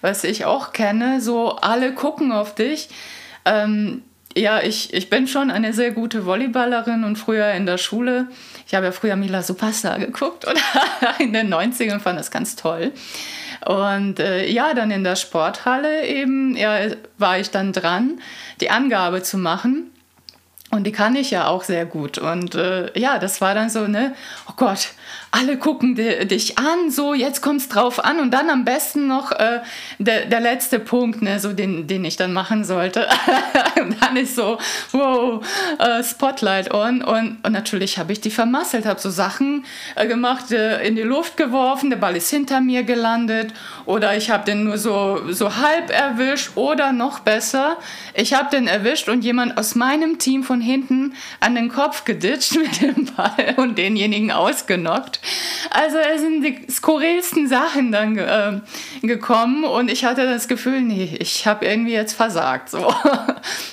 [0.02, 1.20] was ich auch kenne.
[1.22, 2.90] So, alle gucken auf dich.
[3.46, 4.02] Ähm,
[4.36, 8.28] ja, ich, ich bin schon eine sehr gute Volleyballerin und früher in der Schule,
[8.66, 10.60] ich habe ja früher Mila Superstar geguckt oder
[11.18, 12.92] in den 90ern und fand das ganz toll.
[13.64, 16.78] Und äh, ja, dann in der Sporthalle eben ja,
[17.16, 18.20] war ich dann dran,
[18.60, 19.90] die Angabe zu machen.
[20.70, 22.18] Und die kann ich ja auch sehr gut.
[22.18, 24.14] Und äh, ja, das war dann so, ne,
[24.48, 24.90] oh Gott,
[25.30, 29.32] alle gucken dich an, so jetzt kommt es drauf an und dann am besten noch
[29.32, 29.60] äh,
[29.98, 33.06] der, der letzte Punkt, ne, so den, den ich dann machen sollte.
[33.80, 34.58] und dann ist so,
[34.92, 35.44] wow,
[35.78, 39.64] äh, Spotlight on und, und natürlich habe ich die vermasselt, habe so Sachen
[39.96, 43.52] äh, gemacht, äh, in die Luft geworfen, der Ball ist hinter mir gelandet
[43.84, 47.76] oder ich habe den nur so, so halb erwischt oder noch besser,
[48.14, 52.56] ich habe den erwischt und jemand aus meinem Team von hinten an den Kopf geditscht
[52.58, 54.30] mit dem Ball und denjenigen
[54.98, 55.20] ausgenockt.
[55.70, 58.60] Also es sind die skurrilsten Sachen dann äh,
[59.06, 62.70] gekommen und ich hatte das Gefühl, nee, ich habe irgendwie jetzt versagt.
[62.70, 62.86] So.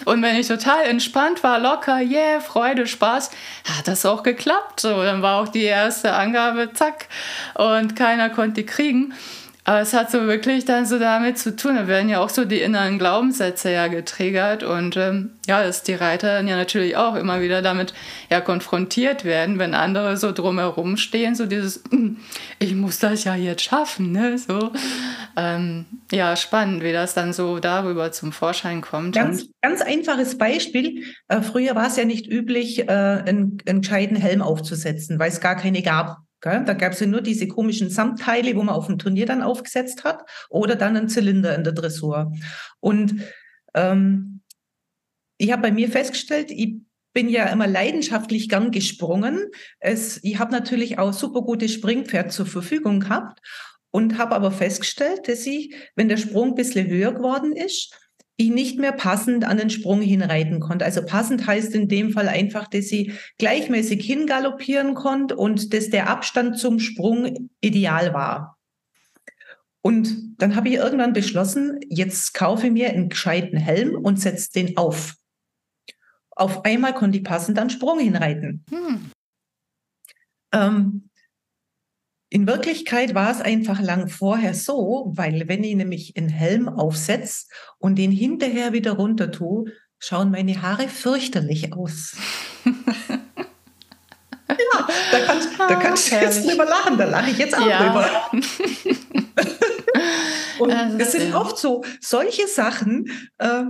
[0.05, 3.31] Und wenn ich total entspannt war, locker, yeah, Freude, Spaß,
[3.77, 4.81] hat das auch geklappt.
[4.81, 7.07] So, dann war auch die erste Angabe, zack,
[7.55, 9.13] und keiner konnte die kriegen.
[9.67, 11.75] Aber es hat so wirklich dann so damit zu tun.
[11.75, 15.95] Da werden ja auch so die inneren Glaubenssätze ja getriggert und ähm, ja, dass die
[15.95, 17.95] Reiter dann ja natürlich auch immer wieder damit
[18.29, 22.17] ja konfrontiert werden, wenn andere so drumherum stehen, so dieses, hm,
[22.59, 24.71] ich muss das ja jetzt schaffen, ne, so.
[25.35, 29.15] Ähm, ja, spannend, wie das dann so darüber zum Vorschein kommt.
[29.15, 31.03] Ganz, ganz einfaches Beispiel.
[31.27, 35.41] Äh, früher war es ja nicht üblich, äh, einen, einen gescheiten Helm aufzusetzen, weil es
[35.41, 36.24] gar keine gab.
[36.45, 40.03] Da gab es ja nur diese komischen Samtteile, wo man auf dem Turnier dann aufgesetzt
[40.03, 42.31] hat, oder dann einen Zylinder in der Dressur.
[42.79, 43.21] Und
[43.73, 44.41] ähm,
[45.37, 46.75] ich habe bei mir festgestellt, ich
[47.13, 49.49] bin ja immer leidenschaftlich gern gesprungen.
[49.79, 53.39] Es, ich habe natürlich auch super gute Springpferd zur Verfügung gehabt
[53.89, 57.97] und habe aber festgestellt, dass ich, wenn der Sprung ein bisschen höher geworden ist,
[58.37, 60.83] ich nicht mehr passend an den Sprung hinreiten konnte.
[60.83, 66.09] Also passend heißt in dem Fall einfach, dass sie gleichmäßig hingaloppieren konnte und dass der
[66.09, 68.57] Abstand zum Sprung ideal war.
[69.81, 74.51] Und dann habe ich irgendwann beschlossen, jetzt kaufe ich mir einen gescheiten Helm und setze
[74.51, 75.15] den auf.
[76.31, 78.65] Auf einmal konnte ich passend an Sprung hinreiten.
[78.69, 79.11] Hm.
[80.51, 81.09] Ähm,
[82.29, 87.45] in Wirklichkeit war es einfach lang vorher so, weil wenn ich nämlich einen Helm aufsetze
[87.77, 92.15] und den hinterher wieder runter tue, schauen meine Haare fürchterlich aus.
[92.65, 92.73] ja,
[95.11, 97.83] da kannst, da kannst du jetzt drüber lachen, da lache ich jetzt auch ja.
[97.83, 98.31] drüber.
[100.63, 103.63] und es sind oft so solche Sachen, äh,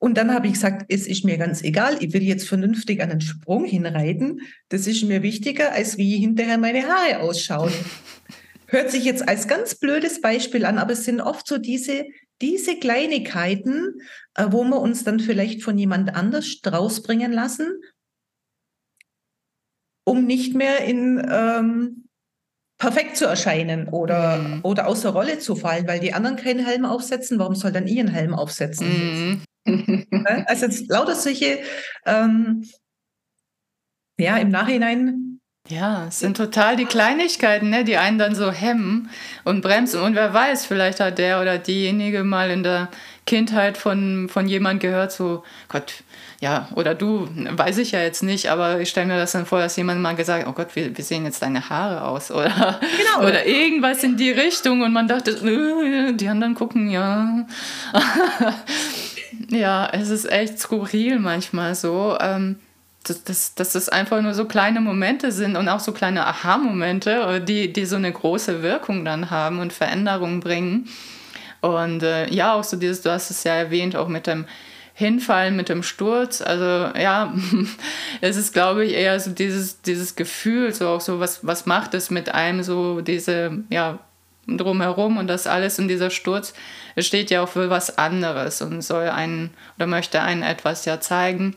[0.00, 3.10] und dann habe ich gesagt, es ist mir ganz egal, ich will jetzt vernünftig an
[3.10, 4.40] einen Sprung hinreiten.
[4.70, 7.70] Das ist mir wichtiger, als wie hinterher meine Haare ausschauen.
[8.66, 12.06] Hört sich jetzt als ganz blödes Beispiel an, aber es sind oft so diese,
[12.40, 14.00] diese Kleinigkeiten,
[14.36, 17.68] äh, wo wir uns dann vielleicht von jemand anders rausbringen lassen,
[20.04, 22.08] um nicht mehr in ähm,
[22.78, 24.60] perfekt zu erscheinen oder, mhm.
[24.62, 27.38] oder aus der Rolle zu fallen, weil die anderen keinen Helm aufsetzen.
[27.38, 28.88] Warum soll dann ihr einen Helm aufsetzen?
[28.88, 29.42] Mhm.
[29.64, 30.44] Ne?
[30.48, 31.60] also lauter solche,
[32.06, 32.64] ähm,
[34.18, 35.40] ja, im Nachhinein.
[35.68, 39.10] Ja, es sind total die Kleinigkeiten, ne, die einen dann so hemmen
[39.44, 40.00] und bremsen.
[40.00, 42.88] Und wer weiß, vielleicht hat der oder diejenige mal in der
[43.26, 46.02] Kindheit von, von jemand gehört, so, Gott,
[46.40, 49.60] ja, oder du, weiß ich ja jetzt nicht, aber ich stelle mir das dann vor,
[49.60, 52.30] dass jemand mal gesagt hat, oh Gott, wie, wie sehen jetzt deine Haare aus?
[52.30, 53.28] Oder, genau.
[53.28, 57.46] oder irgendwas in die Richtung und man dachte, äh, die anderen gucken, ja.
[59.48, 62.16] Ja, es ist echt skurril manchmal so.
[62.20, 62.56] Ähm,
[63.04, 67.40] dass, dass, dass das einfach nur so kleine Momente sind und auch so kleine Aha-Momente,
[67.40, 70.88] die, die so eine große Wirkung dann haben und Veränderungen bringen.
[71.62, 74.44] Und äh, ja, auch so dieses, du hast es ja erwähnt, auch mit dem
[74.94, 76.42] Hinfallen, mit dem Sturz.
[76.42, 76.64] Also
[76.98, 77.32] ja,
[78.20, 81.94] es ist, glaube ich, eher so dieses, dieses Gefühl, so auch so, was, was macht
[81.94, 83.98] es mit einem, so diese, ja,
[84.58, 86.54] drumherum und das alles und dieser Sturz
[86.98, 91.56] steht ja auch für was anderes und soll einen oder möchte einen etwas ja zeigen.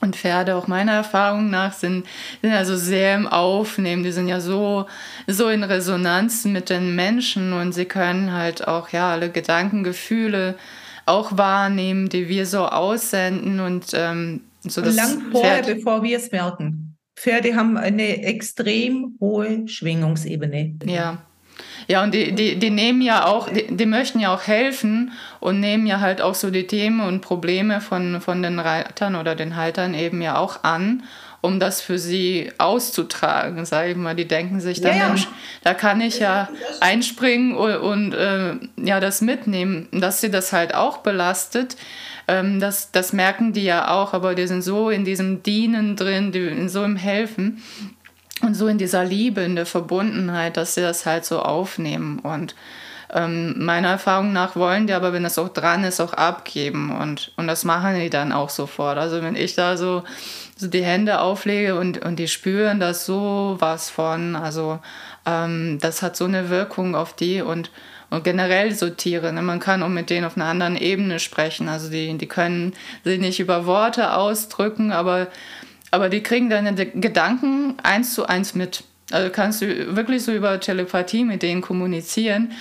[0.00, 2.06] Und Pferde, auch meiner Erfahrung nach, sind,
[2.40, 4.04] sind also sehr im Aufnehmen.
[4.04, 4.86] Die sind ja so,
[5.26, 10.54] so in Resonanz mit den Menschen und sie können halt auch ja alle Gedanken, Gefühle
[11.04, 13.58] auch wahrnehmen, die wir so aussenden.
[13.58, 15.76] Und ähm, So lang vorher, Pferd.
[15.78, 16.96] bevor wir es merken.
[17.16, 20.76] Pferde haben eine extrem hohe Schwingungsebene.
[20.84, 21.24] Ja.
[21.88, 25.58] Ja, und die, die, die nehmen ja auch, die, die möchten ja auch helfen und
[25.58, 29.56] nehmen ja halt auch so die Themen und Probleme von, von den Reitern oder den
[29.56, 31.02] Haltern eben ja auch an
[31.40, 34.16] um das für sie auszutragen, sage ich mal.
[34.16, 35.24] Die denken sich dann, ja, ja.
[35.62, 36.48] da kann ich ja
[36.80, 39.88] einspringen und, und äh, ja, das mitnehmen.
[39.92, 41.76] Dass sie das halt auch belastet,
[42.26, 46.32] ähm, das, das merken die ja auch, aber die sind so in diesem Dienen drin,
[46.32, 47.62] die, so im Helfen
[48.42, 52.54] und so in dieser Liebe, in der Verbundenheit, dass sie das halt so aufnehmen und
[53.10, 57.32] ähm, meiner Erfahrung nach wollen die aber, wenn das auch dran ist, auch abgeben und,
[57.36, 58.98] und das machen die dann auch sofort.
[58.98, 60.02] Also wenn ich da so
[60.58, 64.34] so die Hände auflege und, und die spüren das so was von.
[64.34, 64.80] Also
[65.24, 67.70] ähm, das hat so eine Wirkung auf die und,
[68.10, 69.32] und generell so Tiere.
[69.32, 69.40] Ne?
[69.40, 71.68] Man kann auch mit denen auf einer anderen Ebene sprechen.
[71.68, 72.74] Also die, die können
[73.04, 75.28] sich nicht über Worte ausdrücken, aber,
[75.90, 78.84] aber die kriegen deine Gedanken eins zu eins mit.
[79.10, 82.52] Also kannst du wirklich so über Telepathie mit denen kommunizieren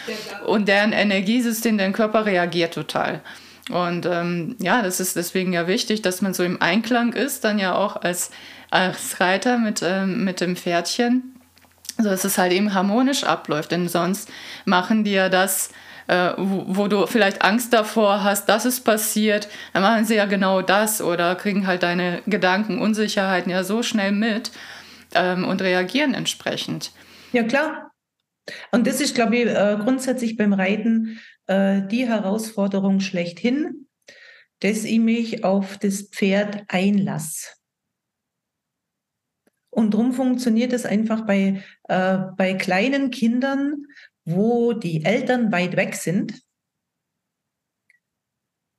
[0.45, 3.21] und deren Energiesystem, dein Körper reagiert total.
[3.69, 7.59] Und ähm, ja, das ist deswegen ja wichtig, dass man so im Einklang ist, dann
[7.59, 8.31] ja auch als,
[8.71, 11.35] als Reiter mit, ähm, mit dem Pferdchen,
[11.97, 13.71] so dass es halt eben harmonisch abläuft.
[13.71, 14.29] Denn sonst
[14.63, 15.71] machen die ja das,
[16.07, 20.25] äh, wo, wo, du vielleicht Angst davor hast, dass es passiert, dann machen sie ja
[20.25, 24.51] genau das oder kriegen halt deine Gedanken, Unsicherheiten ja so schnell mit
[25.13, 26.91] ähm, und reagieren entsprechend.
[27.33, 27.91] Ja, klar.
[28.71, 33.87] Und das ist, glaube ich, äh, grundsätzlich beim Reiten äh, die Herausforderung schlechthin,
[34.61, 37.49] dass ich mich auf das Pferd einlasse.
[39.69, 43.86] Und darum funktioniert es einfach bei, äh, bei kleinen Kindern,
[44.27, 46.41] wo die Eltern weit weg sind,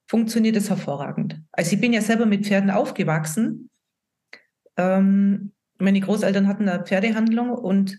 [0.07, 1.41] funktioniert es hervorragend.
[1.53, 3.71] Also ich bin ja selber mit Pferden aufgewachsen.
[4.77, 7.99] Ähm, meine Großeltern hatten eine Pferdehandlung und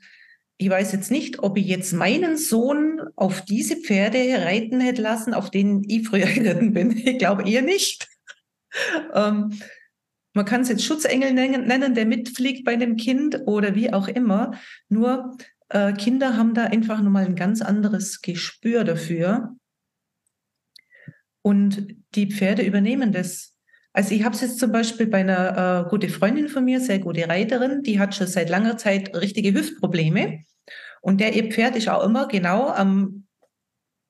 [0.58, 5.34] ich weiß jetzt nicht, ob ich jetzt meinen Sohn auf diese Pferde reiten hätte lassen,
[5.34, 6.96] auf denen ich früher geritten bin.
[6.96, 8.08] Ich glaube eher nicht.
[9.16, 9.60] ähm,
[10.36, 14.52] man kann es jetzt Schutzengel nennen, der mitfliegt bei einem Kind oder wie auch immer.
[14.88, 15.36] Nur
[15.70, 19.56] äh, Kinder haben da einfach nochmal ein ganz anderes Gespür dafür.
[21.42, 23.56] Und die Pferde übernehmen das.
[23.94, 27.00] Also ich habe es jetzt zum Beispiel bei einer äh, gute Freundin von mir, sehr
[27.00, 30.44] gute Reiterin, die hat schon seit langer Zeit richtige Hüftprobleme.
[31.02, 33.26] Und der ihr Pferd ist auch immer genau am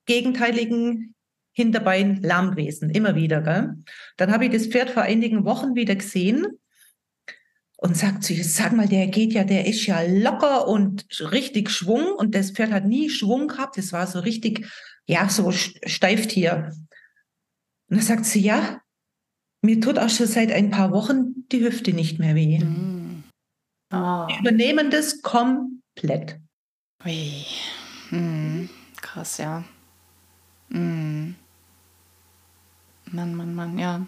[0.06, 1.14] gegenteiligen
[1.54, 3.42] Hinterbein lahm gewesen, immer wieder.
[3.42, 3.76] Gell?
[4.18, 6.46] Dann habe ich das Pferd vor einigen Wochen wieder gesehen
[7.82, 11.70] und sagt zu ihr, sag mal, der geht ja, der ist ja locker und richtig
[11.70, 14.68] Schwung und das Pferd hat nie Schwung gehabt, das war so richtig,
[15.06, 16.74] ja, so Steiftier.
[17.90, 18.82] Und dann sagt sie, ja,
[19.62, 22.60] mir tut auch schon seit ein paar Wochen die Hüfte nicht mehr weh.
[22.60, 23.24] Mm.
[23.94, 24.28] Oh.
[24.40, 26.38] Übernehmen das komplett.
[27.06, 27.46] Ui.
[28.10, 28.70] Hm.
[29.02, 29.64] Krass, ja.
[30.70, 31.36] Hm.
[33.06, 34.06] Mann, Mann, Mann, ja.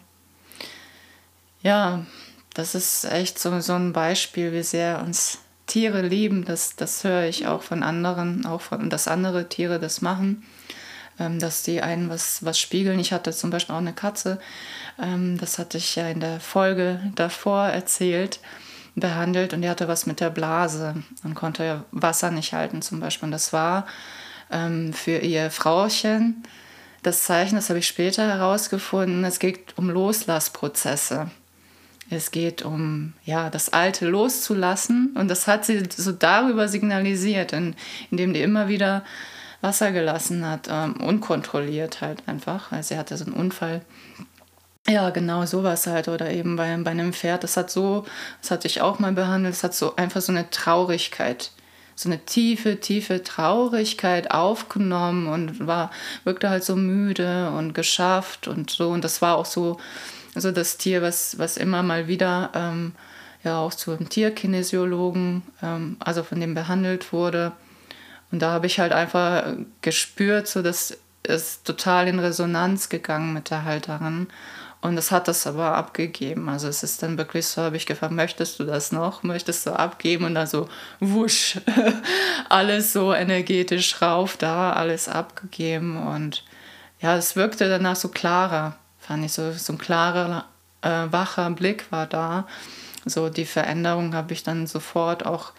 [1.63, 2.05] Ja,
[2.61, 6.45] das ist echt so, so ein Beispiel, wie sehr uns Tiere lieben.
[6.45, 10.43] Das, das höre ich auch von anderen, auch von, dass andere Tiere das machen,
[11.19, 12.99] ähm, dass die einen was, was spiegeln.
[12.99, 14.39] Ich hatte zum Beispiel auch eine Katze,
[15.01, 18.39] ähm, das hatte ich ja in der Folge davor erzählt
[18.93, 23.25] behandelt und die hatte was mit der Blase und konnte Wasser nicht halten zum Beispiel.
[23.25, 23.87] Und das war
[24.51, 26.43] ähm, für ihr Frauchen
[27.01, 31.31] das Zeichen, das habe ich später herausgefunden, es geht um Loslassprozesse.
[32.11, 38.33] Es geht um ja, das Alte loszulassen und das hat sie so darüber signalisiert, indem
[38.33, 39.03] die immer wieder
[39.61, 42.71] Wasser gelassen hat, ähm, unkontrolliert halt einfach.
[42.71, 43.81] Also sie hatte so einen Unfall
[44.87, 46.07] ja, genau, sowas halt.
[46.07, 48.05] Oder eben bei, bei einem Pferd, das hat so,
[48.41, 51.51] das hatte ich auch mal behandelt, es hat so einfach so eine Traurigkeit,
[51.95, 55.91] so eine tiefe, tiefe Traurigkeit aufgenommen und war,
[56.23, 58.89] wirkte halt so müde und geschafft und so.
[58.89, 59.77] Und das war auch so,
[60.35, 62.93] so das Tier, was, was immer mal wieder ähm,
[63.43, 67.51] ja auch zu einem Tierkinesiologen, ähm, also von dem behandelt wurde.
[68.31, 69.43] Und da habe ich halt einfach
[69.81, 74.27] gespürt, so dass es total in Resonanz gegangen mit der Halterin.
[74.81, 76.49] Und es hat das aber abgegeben.
[76.49, 79.21] Also es ist dann wirklich so, habe ich gefragt, möchtest du das noch?
[79.21, 80.25] Möchtest du abgeben?
[80.25, 80.67] Und dann so,
[80.99, 81.59] wusch,
[82.49, 86.01] alles so energetisch rauf da, alles abgegeben.
[86.07, 86.43] Und
[86.99, 90.45] ja, es wirkte danach so klarer, fand ich so, so ein klarer,
[90.81, 92.47] äh, wacher Blick war da.
[93.05, 95.51] So die Veränderung habe ich dann sofort auch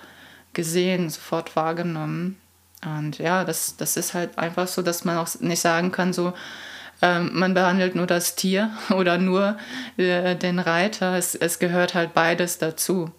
[0.52, 2.40] gesehen, sofort wahrgenommen.
[2.84, 6.32] Und ja, das, das ist halt einfach so, dass man auch nicht sagen kann, so,
[7.00, 9.56] ähm, man behandelt nur das Tier oder nur
[9.96, 11.16] äh, den Reiter.
[11.16, 13.12] Es, es gehört halt beides dazu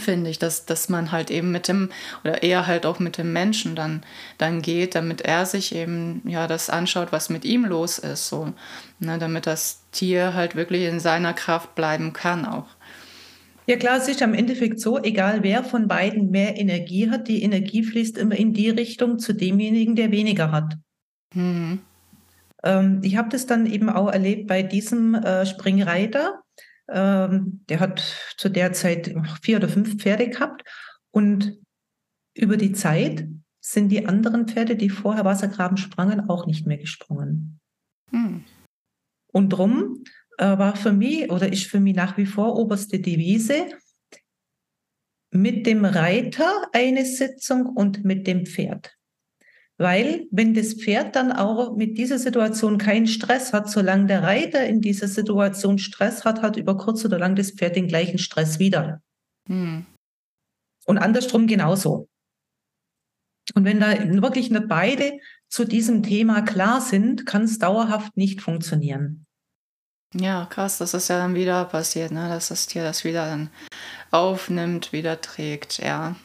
[0.00, 1.90] finde ich, dass, dass man halt eben mit dem,
[2.24, 4.02] oder eher halt auch mit dem Menschen dann,
[4.38, 8.52] dann geht, damit er sich eben ja das anschaut, was mit ihm los ist, so,
[8.98, 12.66] ne, damit das Tier halt wirklich in seiner Kraft bleiben kann auch.
[13.66, 17.42] Ja klar, es ist am Endeffekt so, egal wer von beiden mehr Energie hat, die
[17.42, 20.74] Energie fließt immer in die Richtung zu demjenigen, der weniger hat.
[21.34, 21.80] Mhm.
[22.62, 26.42] Ähm, ich habe das dann eben auch erlebt bei diesem äh, Springreiter.
[26.88, 28.00] Ähm, der hat
[28.36, 30.62] zu der Zeit vier oder fünf Pferde gehabt
[31.10, 31.58] und
[32.34, 33.28] über die Zeit
[33.60, 37.58] sind die anderen Pferde, die vorher Wassergraben sprangen, auch nicht mehr gesprungen.
[38.10, 38.44] Hm.
[39.32, 40.04] Und drum
[40.38, 43.66] äh, war für mich oder ist für mich nach wie vor oberste Devise,
[45.32, 48.95] mit dem Reiter eine Sitzung und mit dem Pferd.
[49.78, 54.66] Weil wenn das Pferd dann auch mit dieser Situation keinen Stress hat, solange der Reiter
[54.66, 58.58] in dieser Situation Stress hat, hat über kurz oder lang das Pferd den gleichen Stress
[58.58, 59.02] wieder.
[59.48, 59.84] Hm.
[60.86, 62.08] Und andersrum genauso.
[63.54, 65.18] Und wenn da wirklich nicht beide
[65.48, 69.26] zu diesem Thema klar sind, kann es dauerhaft nicht funktionieren.
[70.14, 72.28] Ja, krass, das ist ja dann wieder passiert, ne?
[72.28, 73.50] dass das Tier das wieder dann
[74.10, 75.78] aufnimmt, wieder trägt.
[75.78, 76.16] Ja,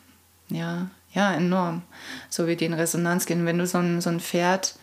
[0.49, 1.83] ja, ja, enorm.
[2.29, 3.45] So wie die in Resonanz gehen.
[3.45, 4.75] Wenn du so ein, so ein Pferd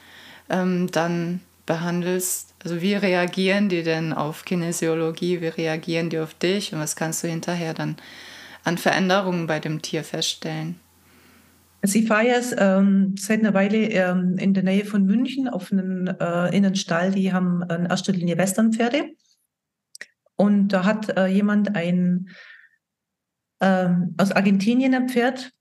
[0.49, 6.73] ähm, dann behandelst, also wie reagieren die denn auf Kinesiologie, wie reagieren die auf dich
[6.73, 7.97] und was kannst du hinterher dann
[8.65, 10.81] an Veränderungen bei dem Tier feststellen?
[11.81, 16.09] Also ich jetzt ähm, seit einer Weile ähm, in der Nähe von München auf einen,
[16.09, 19.11] äh, in einen Stall, die haben in erster Linie Westernpferde.
[20.35, 22.31] Und da hat äh, jemand ein
[23.61, 25.53] ähm, aus Argentinien ein Pferd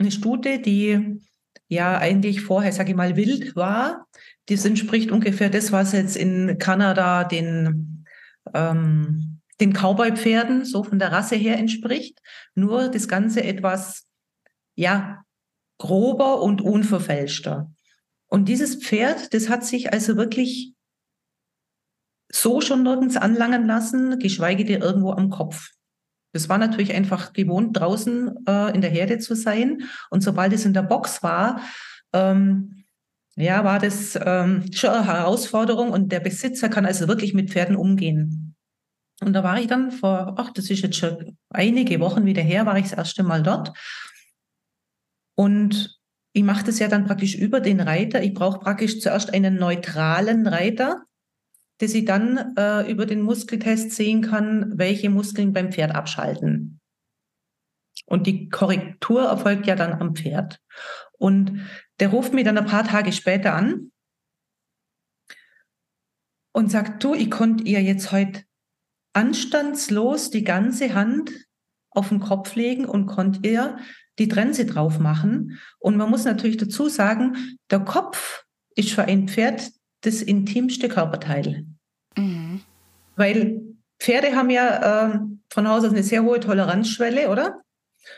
[0.00, 1.20] eine Stute, die
[1.68, 4.06] ja eigentlich vorher, sage ich mal, wild war.
[4.46, 8.04] Das entspricht ungefähr das, was jetzt in Kanada den,
[8.54, 12.18] ähm, den Cowboy-Pferden so von der Rasse her entspricht.
[12.54, 14.08] Nur das Ganze etwas,
[14.74, 15.24] ja,
[15.78, 17.70] grober und unverfälschter.
[18.26, 20.74] Und dieses Pferd, das hat sich also wirklich
[22.32, 25.70] so schon nirgends anlangen lassen, geschweige denn irgendwo am Kopf.
[26.32, 29.82] Das war natürlich einfach gewohnt, draußen äh, in der Herde zu sein.
[30.10, 31.60] Und sobald es in der Box war,
[32.12, 32.84] ähm,
[33.36, 35.90] ja, war das ähm, schon eine Herausforderung.
[35.90, 38.54] Und der Besitzer kann also wirklich mit Pferden umgehen.
[39.20, 42.64] Und da war ich dann vor, ach, das ist jetzt schon einige Wochen wieder her,
[42.66, 43.72] war ich das erste Mal dort.
[45.36, 45.98] Und
[46.32, 48.22] ich mache das ja dann praktisch über den Reiter.
[48.22, 51.02] Ich brauche praktisch zuerst einen neutralen Reiter,
[51.80, 56.78] dass ich dann äh, über den Muskeltest sehen kann, welche Muskeln beim Pferd abschalten.
[58.04, 60.60] Und die Korrektur erfolgt ja dann am Pferd.
[61.18, 61.66] Und
[61.98, 63.92] der ruft mich dann ein paar Tage später an
[66.52, 68.42] und sagt, du, ich konnte ihr jetzt heute
[69.14, 71.30] anstandslos die ganze Hand
[71.90, 73.78] auf den Kopf legen und konnte ihr
[74.18, 75.58] die Trense drauf machen.
[75.78, 78.44] Und man muss natürlich dazu sagen, der Kopf
[78.76, 79.70] ist für ein Pferd
[80.02, 81.66] das intimste Körperteil.
[82.16, 82.60] Mhm.
[83.16, 83.60] Weil
[83.98, 85.18] Pferde haben ja äh,
[85.50, 87.60] von Haus aus eine sehr hohe Toleranzschwelle, oder?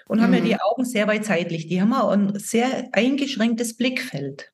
[0.06, 0.22] Und mhm.
[0.22, 0.44] haben ja mhm.
[0.44, 1.66] die Augen sehr weit seitlich.
[1.66, 4.52] Die haben auch ein sehr eingeschränktes Blickfeld.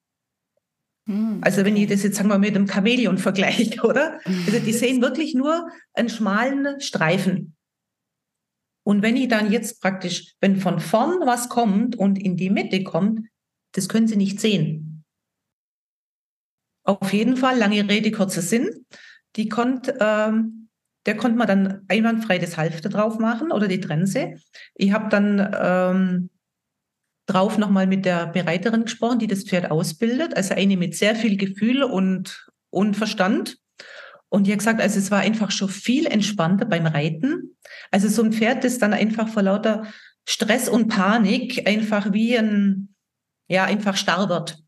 [1.07, 1.41] Mhm.
[1.43, 4.21] Also wenn ich das jetzt sagen wir mit einem Chamäleon vergleiche, oder?
[4.25, 7.55] Also die sehen wirklich nur einen schmalen Streifen.
[8.85, 12.85] Und wenn ich dann jetzt praktisch, wenn von vorn was kommt und in die Mitte
[12.85, 13.29] kommt,
[13.73, 14.88] das können Sie nicht sehen.
[16.89, 18.87] Auf jeden Fall, lange Rede, kurzer Sinn
[19.37, 20.69] die konnte, ähm,
[21.07, 24.35] der konnte man dann einwandfrei das Halfter drauf machen oder die Trense.
[24.75, 26.31] Ich habe dann ähm,
[27.27, 31.37] drauf nochmal mit der Bereiterin gesprochen, die das Pferd ausbildet, also eine mit sehr viel
[31.37, 33.59] Gefühl und, und Verstand.
[34.29, 37.57] Und die hat gesagt, also es war einfach schon viel entspannter beim Reiten.
[37.91, 39.87] Also so ein Pferd, das dann einfach vor lauter
[40.27, 42.95] Stress und Panik einfach wie ein,
[43.49, 44.59] ja, einfach starr wird.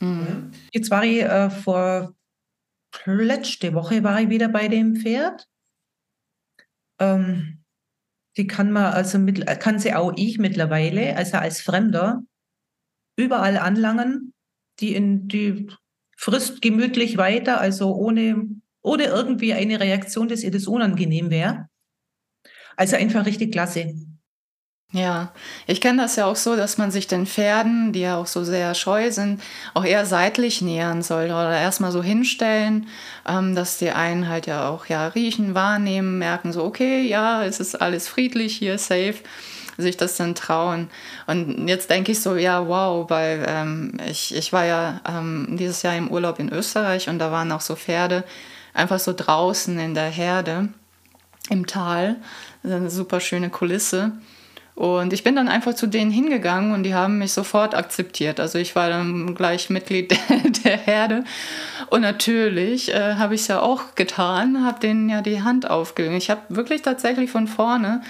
[0.00, 0.47] Mhm.
[0.72, 2.14] Jetzt war ich äh, vor
[3.04, 5.46] letzte Woche war ich wieder bei dem Pferd.
[7.00, 7.64] Ähm,
[8.36, 12.22] die kann man, also mit, kann sie auch ich mittlerweile, also als Fremder,
[13.16, 14.32] überall anlangen.
[14.80, 15.68] Die, in, die
[16.16, 18.48] frisst gemütlich weiter, also ohne,
[18.80, 21.68] ohne irgendwie eine Reaktion, dass ihr das unangenehm wäre.
[22.76, 23.94] Also einfach richtig klasse.
[24.90, 25.32] Ja,
[25.66, 28.42] ich kenne das ja auch so, dass man sich den Pferden, die ja auch so
[28.42, 29.42] sehr scheu sind,
[29.74, 32.88] auch eher seitlich nähern soll oder erstmal so hinstellen,
[33.28, 37.60] ähm, dass die einen halt ja auch ja riechen, wahrnehmen, merken so, okay, ja, es
[37.60, 39.16] ist alles friedlich hier, safe.
[39.78, 40.90] sich das dann trauen.
[41.26, 45.82] Und jetzt denke ich so, ja, wow, weil ähm, ich, ich war ja ähm, dieses
[45.82, 48.24] Jahr im Urlaub in Österreich und da waren auch so Pferde
[48.74, 50.68] einfach so draußen in der Herde
[51.50, 52.16] im Tal.
[52.64, 54.12] Eine super schöne Kulisse.
[54.78, 58.38] Und ich bin dann einfach zu denen hingegangen und die haben mich sofort akzeptiert.
[58.38, 60.16] Also ich war dann gleich Mitglied
[60.64, 61.24] der, Herde.
[61.90, 66.14] Und natürlich äh, habe ich es ja auch getan, habe denen ja die Hand aufgelegt.
[66.14, 68.02] Ich habe wirklich tatsächlich von vorne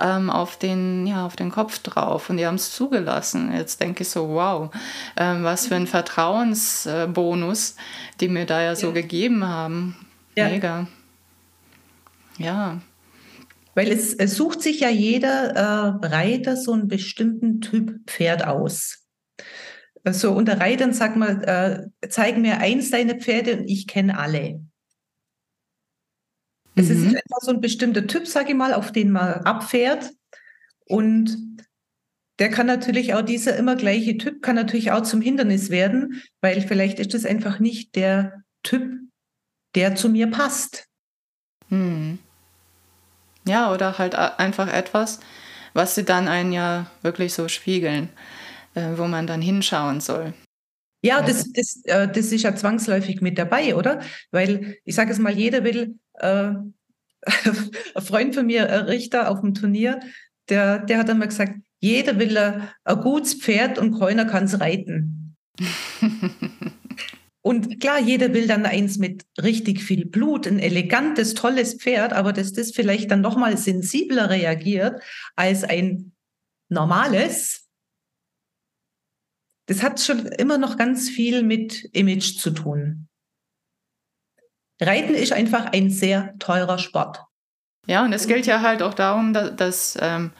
[0.00, 3.52] ähm, auf, den, ja, auf den Kopf drauf und die haben es zugelassen.
[3.52, 4.70] Jetzt denke ich so, wow,
[5.18, 7.76] ähm, was für ein Vertrauensbonus,
[8.20, 9.94] die mir da ja so gegeben haben.
[10.34, 10.48] Ja.
[10.48, 10.86] Mega.
[12.38, 12.78] Ja.
[13.76, 19.06] Weil es, es sucht sich ja jeder äh, Reiter so einen bestimmten Typ Pferd aus.
[20.02, 24.64] So unter Reitern sagt man, äh, zeig mir eins deiner Pferde und ich kenne alle.
[26.74, 27.16] Es ist mhm.
[27.16, 30.10] einfach so ein bestimmter Typ, sage ich mal, auf den man abfährt.
[30.86, 31.36] Und
[32.38, 36.62] der kann natürlich auch, dieser immer gleiche Typ kann natürlich auch zum Hindernis werden, weil
[36.62, 38.90] vielleicht ist das einfach nicht der Typ,
[39.74, 40.86] der zu mir passt.
[41.68, 42.20] Mhm.
[43.46, 45.20] Ja, oder halt einfach etwas,
[45.72, 48.08] was sie dann einen ja wirklich so spiegeln,
[48.74, 50.34] äh, wo man dann hinschauen soll.
[51.02, 54.00] Ja, das, das, äh, das ist ja zwangsläufig mit dabei, oder?
[54.32, 56.52] Weil ich sage es mal, jeder will, äh,
[57.94, 60.00] ein Freund von mir, ein Richter auf dem Turnier,
[60.48, 64.58] der, der hat einmal gesagt, jeder will ein, ein gutes Pferd und keiner kann es
[64.60, 65.36] reiten.
[67.46, 72.32] Und klar, jeder will dann eins mit richtig viel Blut, ein elegantes, tolles Pferd, aber
[72.32, 75.00] dass das vielleicht dann nochmal sensibler reagiert
[75.36, 76.10] als ein
[76.68, 77.68] normales,
[79.66, 83.06] das hat schon immer noch ganz viel mit Image zu tun.
[84.80, 87.22] Reiten ist einfach ein sehr teurer Sport.
[87.86, 90.32] Ja, und es gilt ja halt auch darum, dass, dass ähm,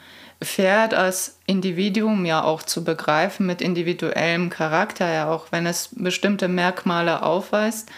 [0.43, 6.47] Pferd als Individuum ja auch zu begreifen, mit individuellem Charakter, ja auch wenn es bestimmte
[6.47, 7.89] Merkmale aufweist,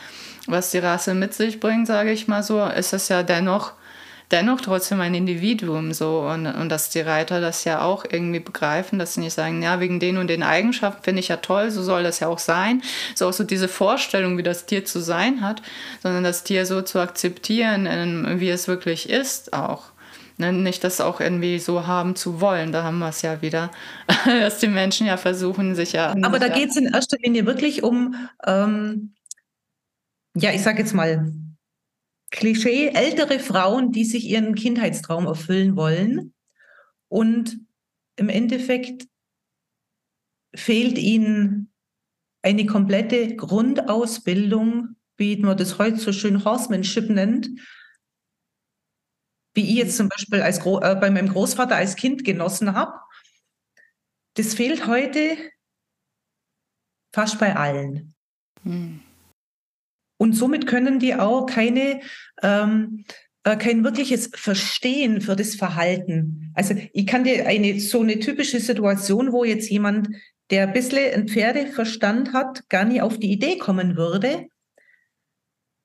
[0.47, 3.73] was die Rasse mit sich bringt, sage ich mal so, ist es ja dennoch,
[4.31, 8.99] dennoch trotzdem ein Individuum so und, und dass die Reiter das ja auch irgendwie begreifen,
[8.99, 11.83] dass sie nicht sagen, ja, wegen den und den Eigenschaften finde ich ja toll, so
[11.83, 12.81] soll das ja auch sein,
[13.15, 15.61] so auch so diese Vorstellung, wie das Tier zu sein hat,
[16.01, 19.91] sondern das Tier so zu akzeptieren, wie es wirklich ist auch.
[20.39, 22.71] Ne, nicht das auch irgendwie so haben zu wollen.
[22.71, 23.71] Da haben wir es ja wieder,
[24.25, 26.15] dass die Menschen ja versuchen, sich ja.
[26.21, 28.15] Aber da geht es in erster Linie wirklich um,
[28.47, 29.15] ähm,
[30.35, 31.33] ja, ich sage jetzt mal,
[32.31, 36.33] Klischee, ältere Frauen, die sich ihren Kindheitstraum erfüllen wollen.
[37.09, 37.59] Und
[38.15, 39.07] im Endeffekt
[40.55, 41.69] fehlt ihnen
[42.43, 47.49] eine komplette Grundausbildung, wie man das heute so schön Horsemanship nennt,
[49.53, 52.93] wie ich jetzt zum Beispiel als Gro äh, bei meinem Großvater als Kind genossen habe,
[54.35, 55.37] das fehlt heute
[57.13, 58.13] fast bei allen.
[58.63, 59.01] Hm.
[60.17, 62.01] Und somit können die auch keine,
[62.41, 63.05] ähm,
[63.43, 66.51] äh, kein wirkliches Verstehen für das Verhalten.
[66.55, 70.09] Also ich kann dir eine so eine typische Situation, wo jetzt jemand,
[70.51, 74.47] der ein bisschen ein Pferdeverstand hat, gar nicht auf die Idee kommen würde.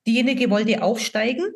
[0.07, 1.47] Diejenige wollte aufsteigen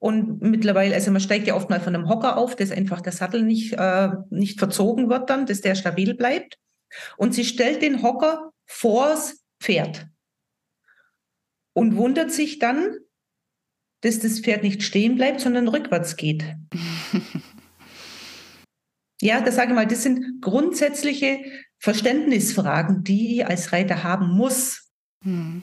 [0.00, 3.12] und mittlerweile, also man steigt ja oft mal von einem Hocker auf, dass einfach der
[3.12, 6.58] Sattel nicht, äh, nicht verzogen wird dann, dass der stabil bleibt.
[7.18, 10.08] Und sie stellt den Hocker vors Pferd
[11.74, 12.96] und wundert sich dann,
[14.00, 16.44] dass das Pferd nicht stehen bleibt, sondern rückwärts geht.
[19.20, 21.40] ja, da sage ich mal, das sind grundsätzliche
[21.78, 24.90] Verständnisfragen, die ich als Reiter haben muss.
[25.22, 25.62] Hm.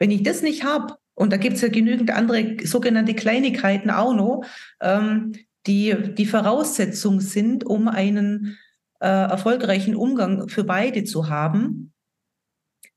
[0.00, 4.14] Wenn ich das nicht habe, und da gibt es ja genügend andere sogenannte Kleinigkeiten auch
[4.14, 4.42] noch,
[4.80, 5.34] ähm,
[5.66, 8.56] die die Voraussetzung sind, um einen
[9.00, 11.92] äh, erfolgreichen Umgang für beide zu haben.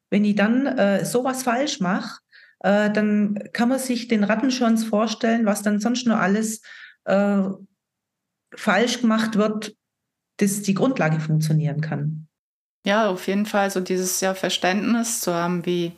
[0.10, 2.22] Wenn ich dann äh, sowas falsch mache,
[2.60, 6.62] äh, dann kann man sich den Rattenschwanz vorstellen, was dann sonst nur alles
[7.04, 7.42] äh,
[8.56, 9.76] falsch gemacht wird,
[10.38, 12.30] dass die Grundlage funktionieren kann.
[12.86, 15.92] Ja, auf jeden Fall so dieses ja, Verständnis zu haben, wie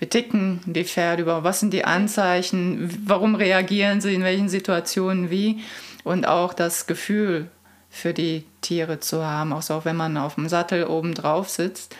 [0.00, 5.30] wie ticken die Pferde über, was sind die Anzeichen, warum reagieren sie in welchen Situationen
[5.30, 5.60] wie
[6.04, 7.48] und auch das Gefühl
[7.90, 11.94] für die Tiere zu haben, auch so, wenn man auf dem Sattel oben drauf sitzt.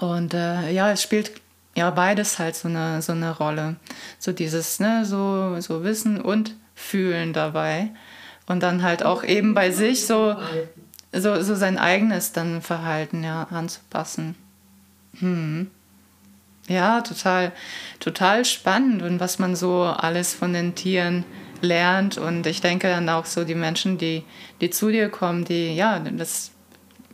[0.00, 1.32] Und äh, ja, es spielt
[1.76, 3.76] ja beides halt so eine, so eine Rolle.
[4.18, 7.90] So dieses, ne, so, so Wissen und Fühlen dabei.
[8.46, 10.36] Und dann halt auch eben bei sich so,
[11.12, 14.34] so, so sein eigenes dann Verhalten ja anzupassen.
[15.18, 15.70] Hm.
[16.70, 17.50] Ja, total,
[17.98, 21.24] total spannend und was man so alles von den Tieren
[21.62, 22.16] lernt.
[22.16, 24.22] Und ich denke dann auch so, die Menschen, die,
[24.60, 26.52] die zu dir kommen, die, ja, das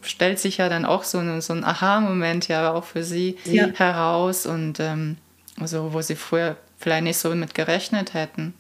[0.03, 3.69] stellt sich ja dann auch so, ein, so ein Aha-Moment ja auch für sie ja.
[3.69, 5.17] heraus und ähm,
[5.59, 8.53] also, wo sie früher vielleicht nicht so mit gerechnet hätten.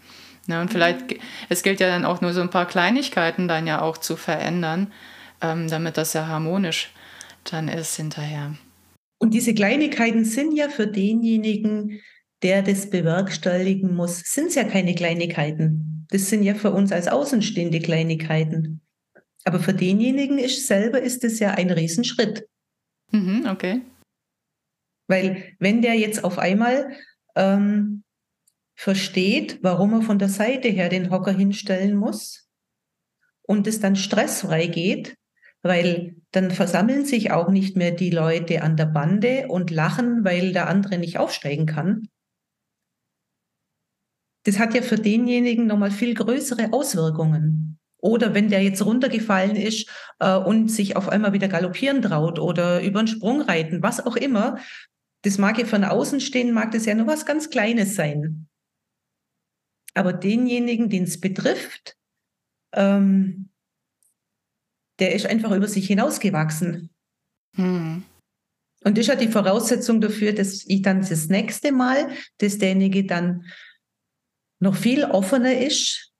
[0.46, 0.62] Ne?
[0.62, 1.18] Und vielleicht, mhm.
[1.50, 4.90] es gilt ja dann auch nur so ein paar Kleinigkeiten dann ja auch zu verändern,
[5.42, 6.90] ähm, damit das ja harmonisch
[7.44, 8.54] dann ist hinterher.
[9.18, 12.00] Und diese Kleinigkeiten sind ja für denjenigen,
[12.42, 16.06] der das bewerkstelligen muss, sind es ja keine Kleinigkeiten.
[16.10, 18.82] Das sind ja für uns als Außenstehende Kleinigkeiten.
[19.44, 22.46] Aber für denjenigen ist selber ist es ja ein Riesenschritt.
[23.12, 23.82] Mhm, okay.
[25.08, 26.96] Weil wenn der jetzt auf einmal
[27.36, 28.02] ähm,
[28.74, 32.48] versteht, warum er von der Seite her den Hocker hinstellen muss
[33.42, 35.16] und es dann stressfrei geht,
[35.62, 40.52] weil dann versammeln sich auch nicht mehr die Leute an der Bande und lachen, weil
[40.52, 42.08] der andere nicht aufsteigen kann.
[44.44, 47.78] Das hat ja für denjenigen nochmal viel größere Auswirkungen.
[47.98, 49.88] Oder wenn der jetzt runtergefallen ist
[50.20, 54.14] äh, und sich auf einmal wieder galoppieren traut oder über einen Sprung reiten, was auch
[54.14, 54.58] immer,
[55.22, 58.46] das mag ja von außen stehen, mag das ja nur was ganz Kleines sein.
[59.94, 61.96] Aber denjenigen, den es betrifft,
[62.72, 63.45] ähm,
[64.98, 66.90] der ist einfach über sich hinausgewachsen.
[67.54, 68.04] Hm.
[68.84, 73.04] Und das ist ja die Voraussetzung dafür, dass ich dann das nächste Mal, dass derjenige
[73.04, 73.44] dann
[74.60, 76.12] noch viel offener ist,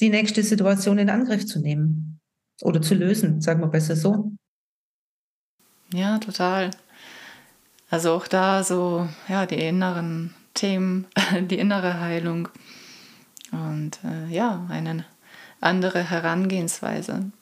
[0.00, 2.20] die nächste Situation in Angriff zu nehmen
[2.62, 4.32] oder zu lösen, sagen wir besser so.
[5.92, 6.70] Ja, total.
[7.90, 11.06] Also auch da so, ja, die inneren Themen,
[11.40, 12.48] die innere Heilung
[13.50, 15.04] und äh, ja, eine
[15.60, 17.32] andere Herangehensweise.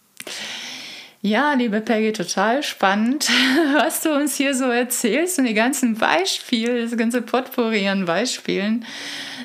[1.21, 3.29] Ja, liebe Peggy, total spannend,
[3.75, 8.85] was du uns hier so erzählst und die ganzen Beispiele, das ganze Potpourri an Beispielen.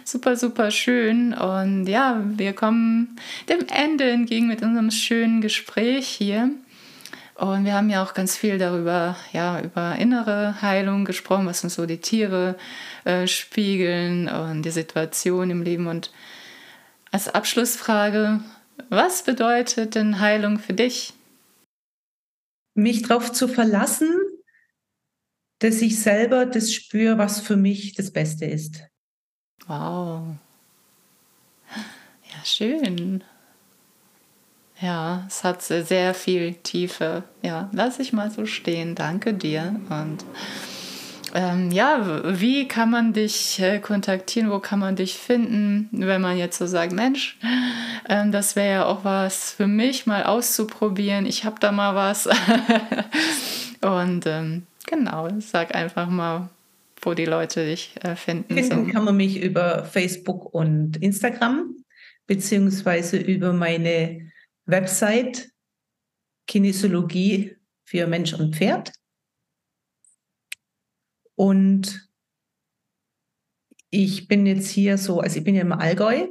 [0.03, 1.33] Super, super schön.
[1.33, 3.15] Und ja, wir kommen
[3.49, 6.51] dem Ende entgegen mit unserem schönen Gespräch hier.
[7.35, 11.73] Und wir haben ja auch ganz viel darüber, ja, über innere Heilung gesprochen, was uns
[11.73, 12.55] so die Tiere
[13.05, 15.87] äh, spiegeln und die Situation im Leben.
[15.87, 16.11] Und
[17.11, 18.41] als Abschlussfrage,
[18.89, 21.13] was bedeutet denn Heilung für dich?
[22.75, 24.11] Mich darauf zu verlassen,
[25.59, 28.83] dass ich selber das spüre, was für mich das Beste ist.
[29.67, 30.35] Wow.
[31.75, 33.23] Ja, schön.
[34.81, 37.23] Ja, es hat sehr viel Tiefe.
[37.41, 38.95] Ja, lass ich mal so stehen.
[38.95, 39.79] Danke dir.
[39.89, 40.25] Und
[41.33, 44.51] ähm, ja, wie kann man dich äh, kontaktieren?
[44.51, 47.39] Wo kann man dich finden, wenn man jetzt so sagt, Mensch,
[48.07, 51.25] ähm, das wäre ja auch was für mich mal auszuprobieren.
[51.25, 52.27] Ich habe da mal was.
[53.81, 56.49] Und ähm, genau, sag einfach mal,
[57.01, 58.53] wo die Leute dich äh, finden.
[58.53, 58.91] Finden so.
[58.91, 61.75] kann man mich über Facebook und Instagram,
[62.27, 64.31] beziehungsweise über meine
[64.65, 65.49] Website
[66.47, 67.55] Kinesiologie
[67.85, 68.91] für Mensch und Pferd.
[71.35, 72.09] Und
[73.89, 76.27] ich bin jetzt hier so, also ich bin ja im Allgäu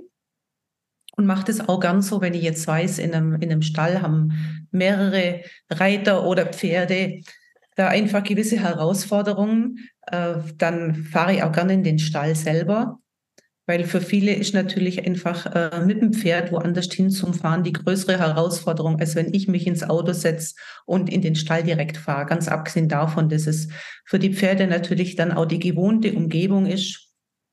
[1.16, 4.02] und mache das auch gern so, wenn ich jetzt weiß, in einem, in einem Stall
[4.02, 7.20] haben mehrere Reiter oder Pferde
[7.76, 13.01] da einfach gewisse Herausforderungen, äh, dann fahre ich auch gerne in den Stall selber
[13.66, 17.72] weil für viele ist natürlich einfach äh, mit dem Pferd woanders hin zum Fahren die
[17.72, 20.54] größere Herausforderung, als wenn ich mich ins Auto setze
[20.84, 22.26] und in den Stall direkt fahre.
[22.26, 23.68] Ganz abgesehen davon, dass es
[24.04, 27.08] für die Pferde natürlich dann auch die gewohnte Umgebung ist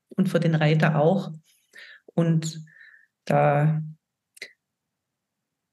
[0.08, 1.32] und für den Reiter auch.
[2.06, 2.60] Und
[3.24, 3.80] da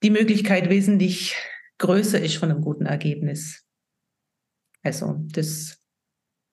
[0.03, 1.35] die Möglichkeit wesentlich
[1.79, 3.65] größer ist von einem guten Ergebnis.
[4.83, 5.79] Also das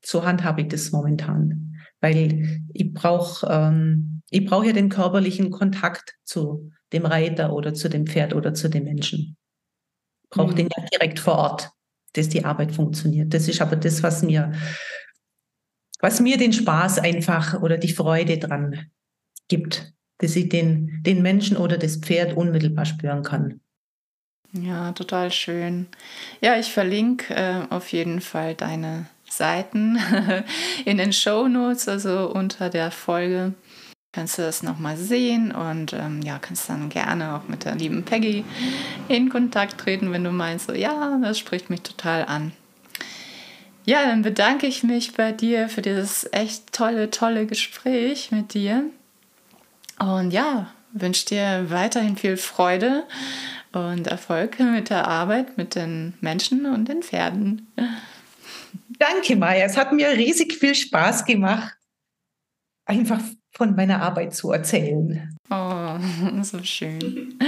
[0.05, 1.64] so handhabe ich das momentan
[2.05, 7.89] weil ich brauche ähm, ich brauche ja den körperlichen Kontakt zu dem Reiter oder zu
[7.89, 9.39] dem Pferd oder zu dem Menschen.
[10.25, 10.57] Ich brauche mhm.
[10.57, 11.71] den ja direkt vor Ort,
[12.13, 13.33] dass die Arbeit funktioniert.
[13.33, 14.53] Das ist aber das, was mir,
[16.01, 18.91] was mir den Spaß einfach oder die Freude dran
[19.49, 23.61] gibt, dass ich den, den Menschen oder das Pferd unmittelbar spüren kann.
[24.53, 25.87] Ja, total schön.
[26.43, 29.99] Ja, ich verlinke äh, auf jeden Fall deine Seiten
[30.85, 33.55] in den Show Notes, also unter der Folge.
[34.13, 38.05] Kannst du das nochmal sehen und ähm, ja, kannst dann gerne auch mit der lieben
[38.05, 38.45] Peggy
[39.09, 42.53] in Kontakt treten, wenn du meinst, so, ja, das spricht mich total an.
[43.85, 48.85] Ja, dann bedanke ich mich bei dir für dieses echt tolle, tolle Gespräch mit dir.
[49.99, 53.03] Und ja, wünsche dir weiterhin viel Freude
[53.73, 57.67] und Erfolg mit der Arbeit mit den Menschen und den Pferden.
[58.99, 59.65] Danke, Maya.
[59.65, 61.75] Es hat mir riesig viel Spaß gemacht,
[62.87, 63.21] einfach
[63.53, 65.37] von meiner Arbeit zu erzählen.
[65.51, 65.97] Oh,
[66.43, 67.39] so schön.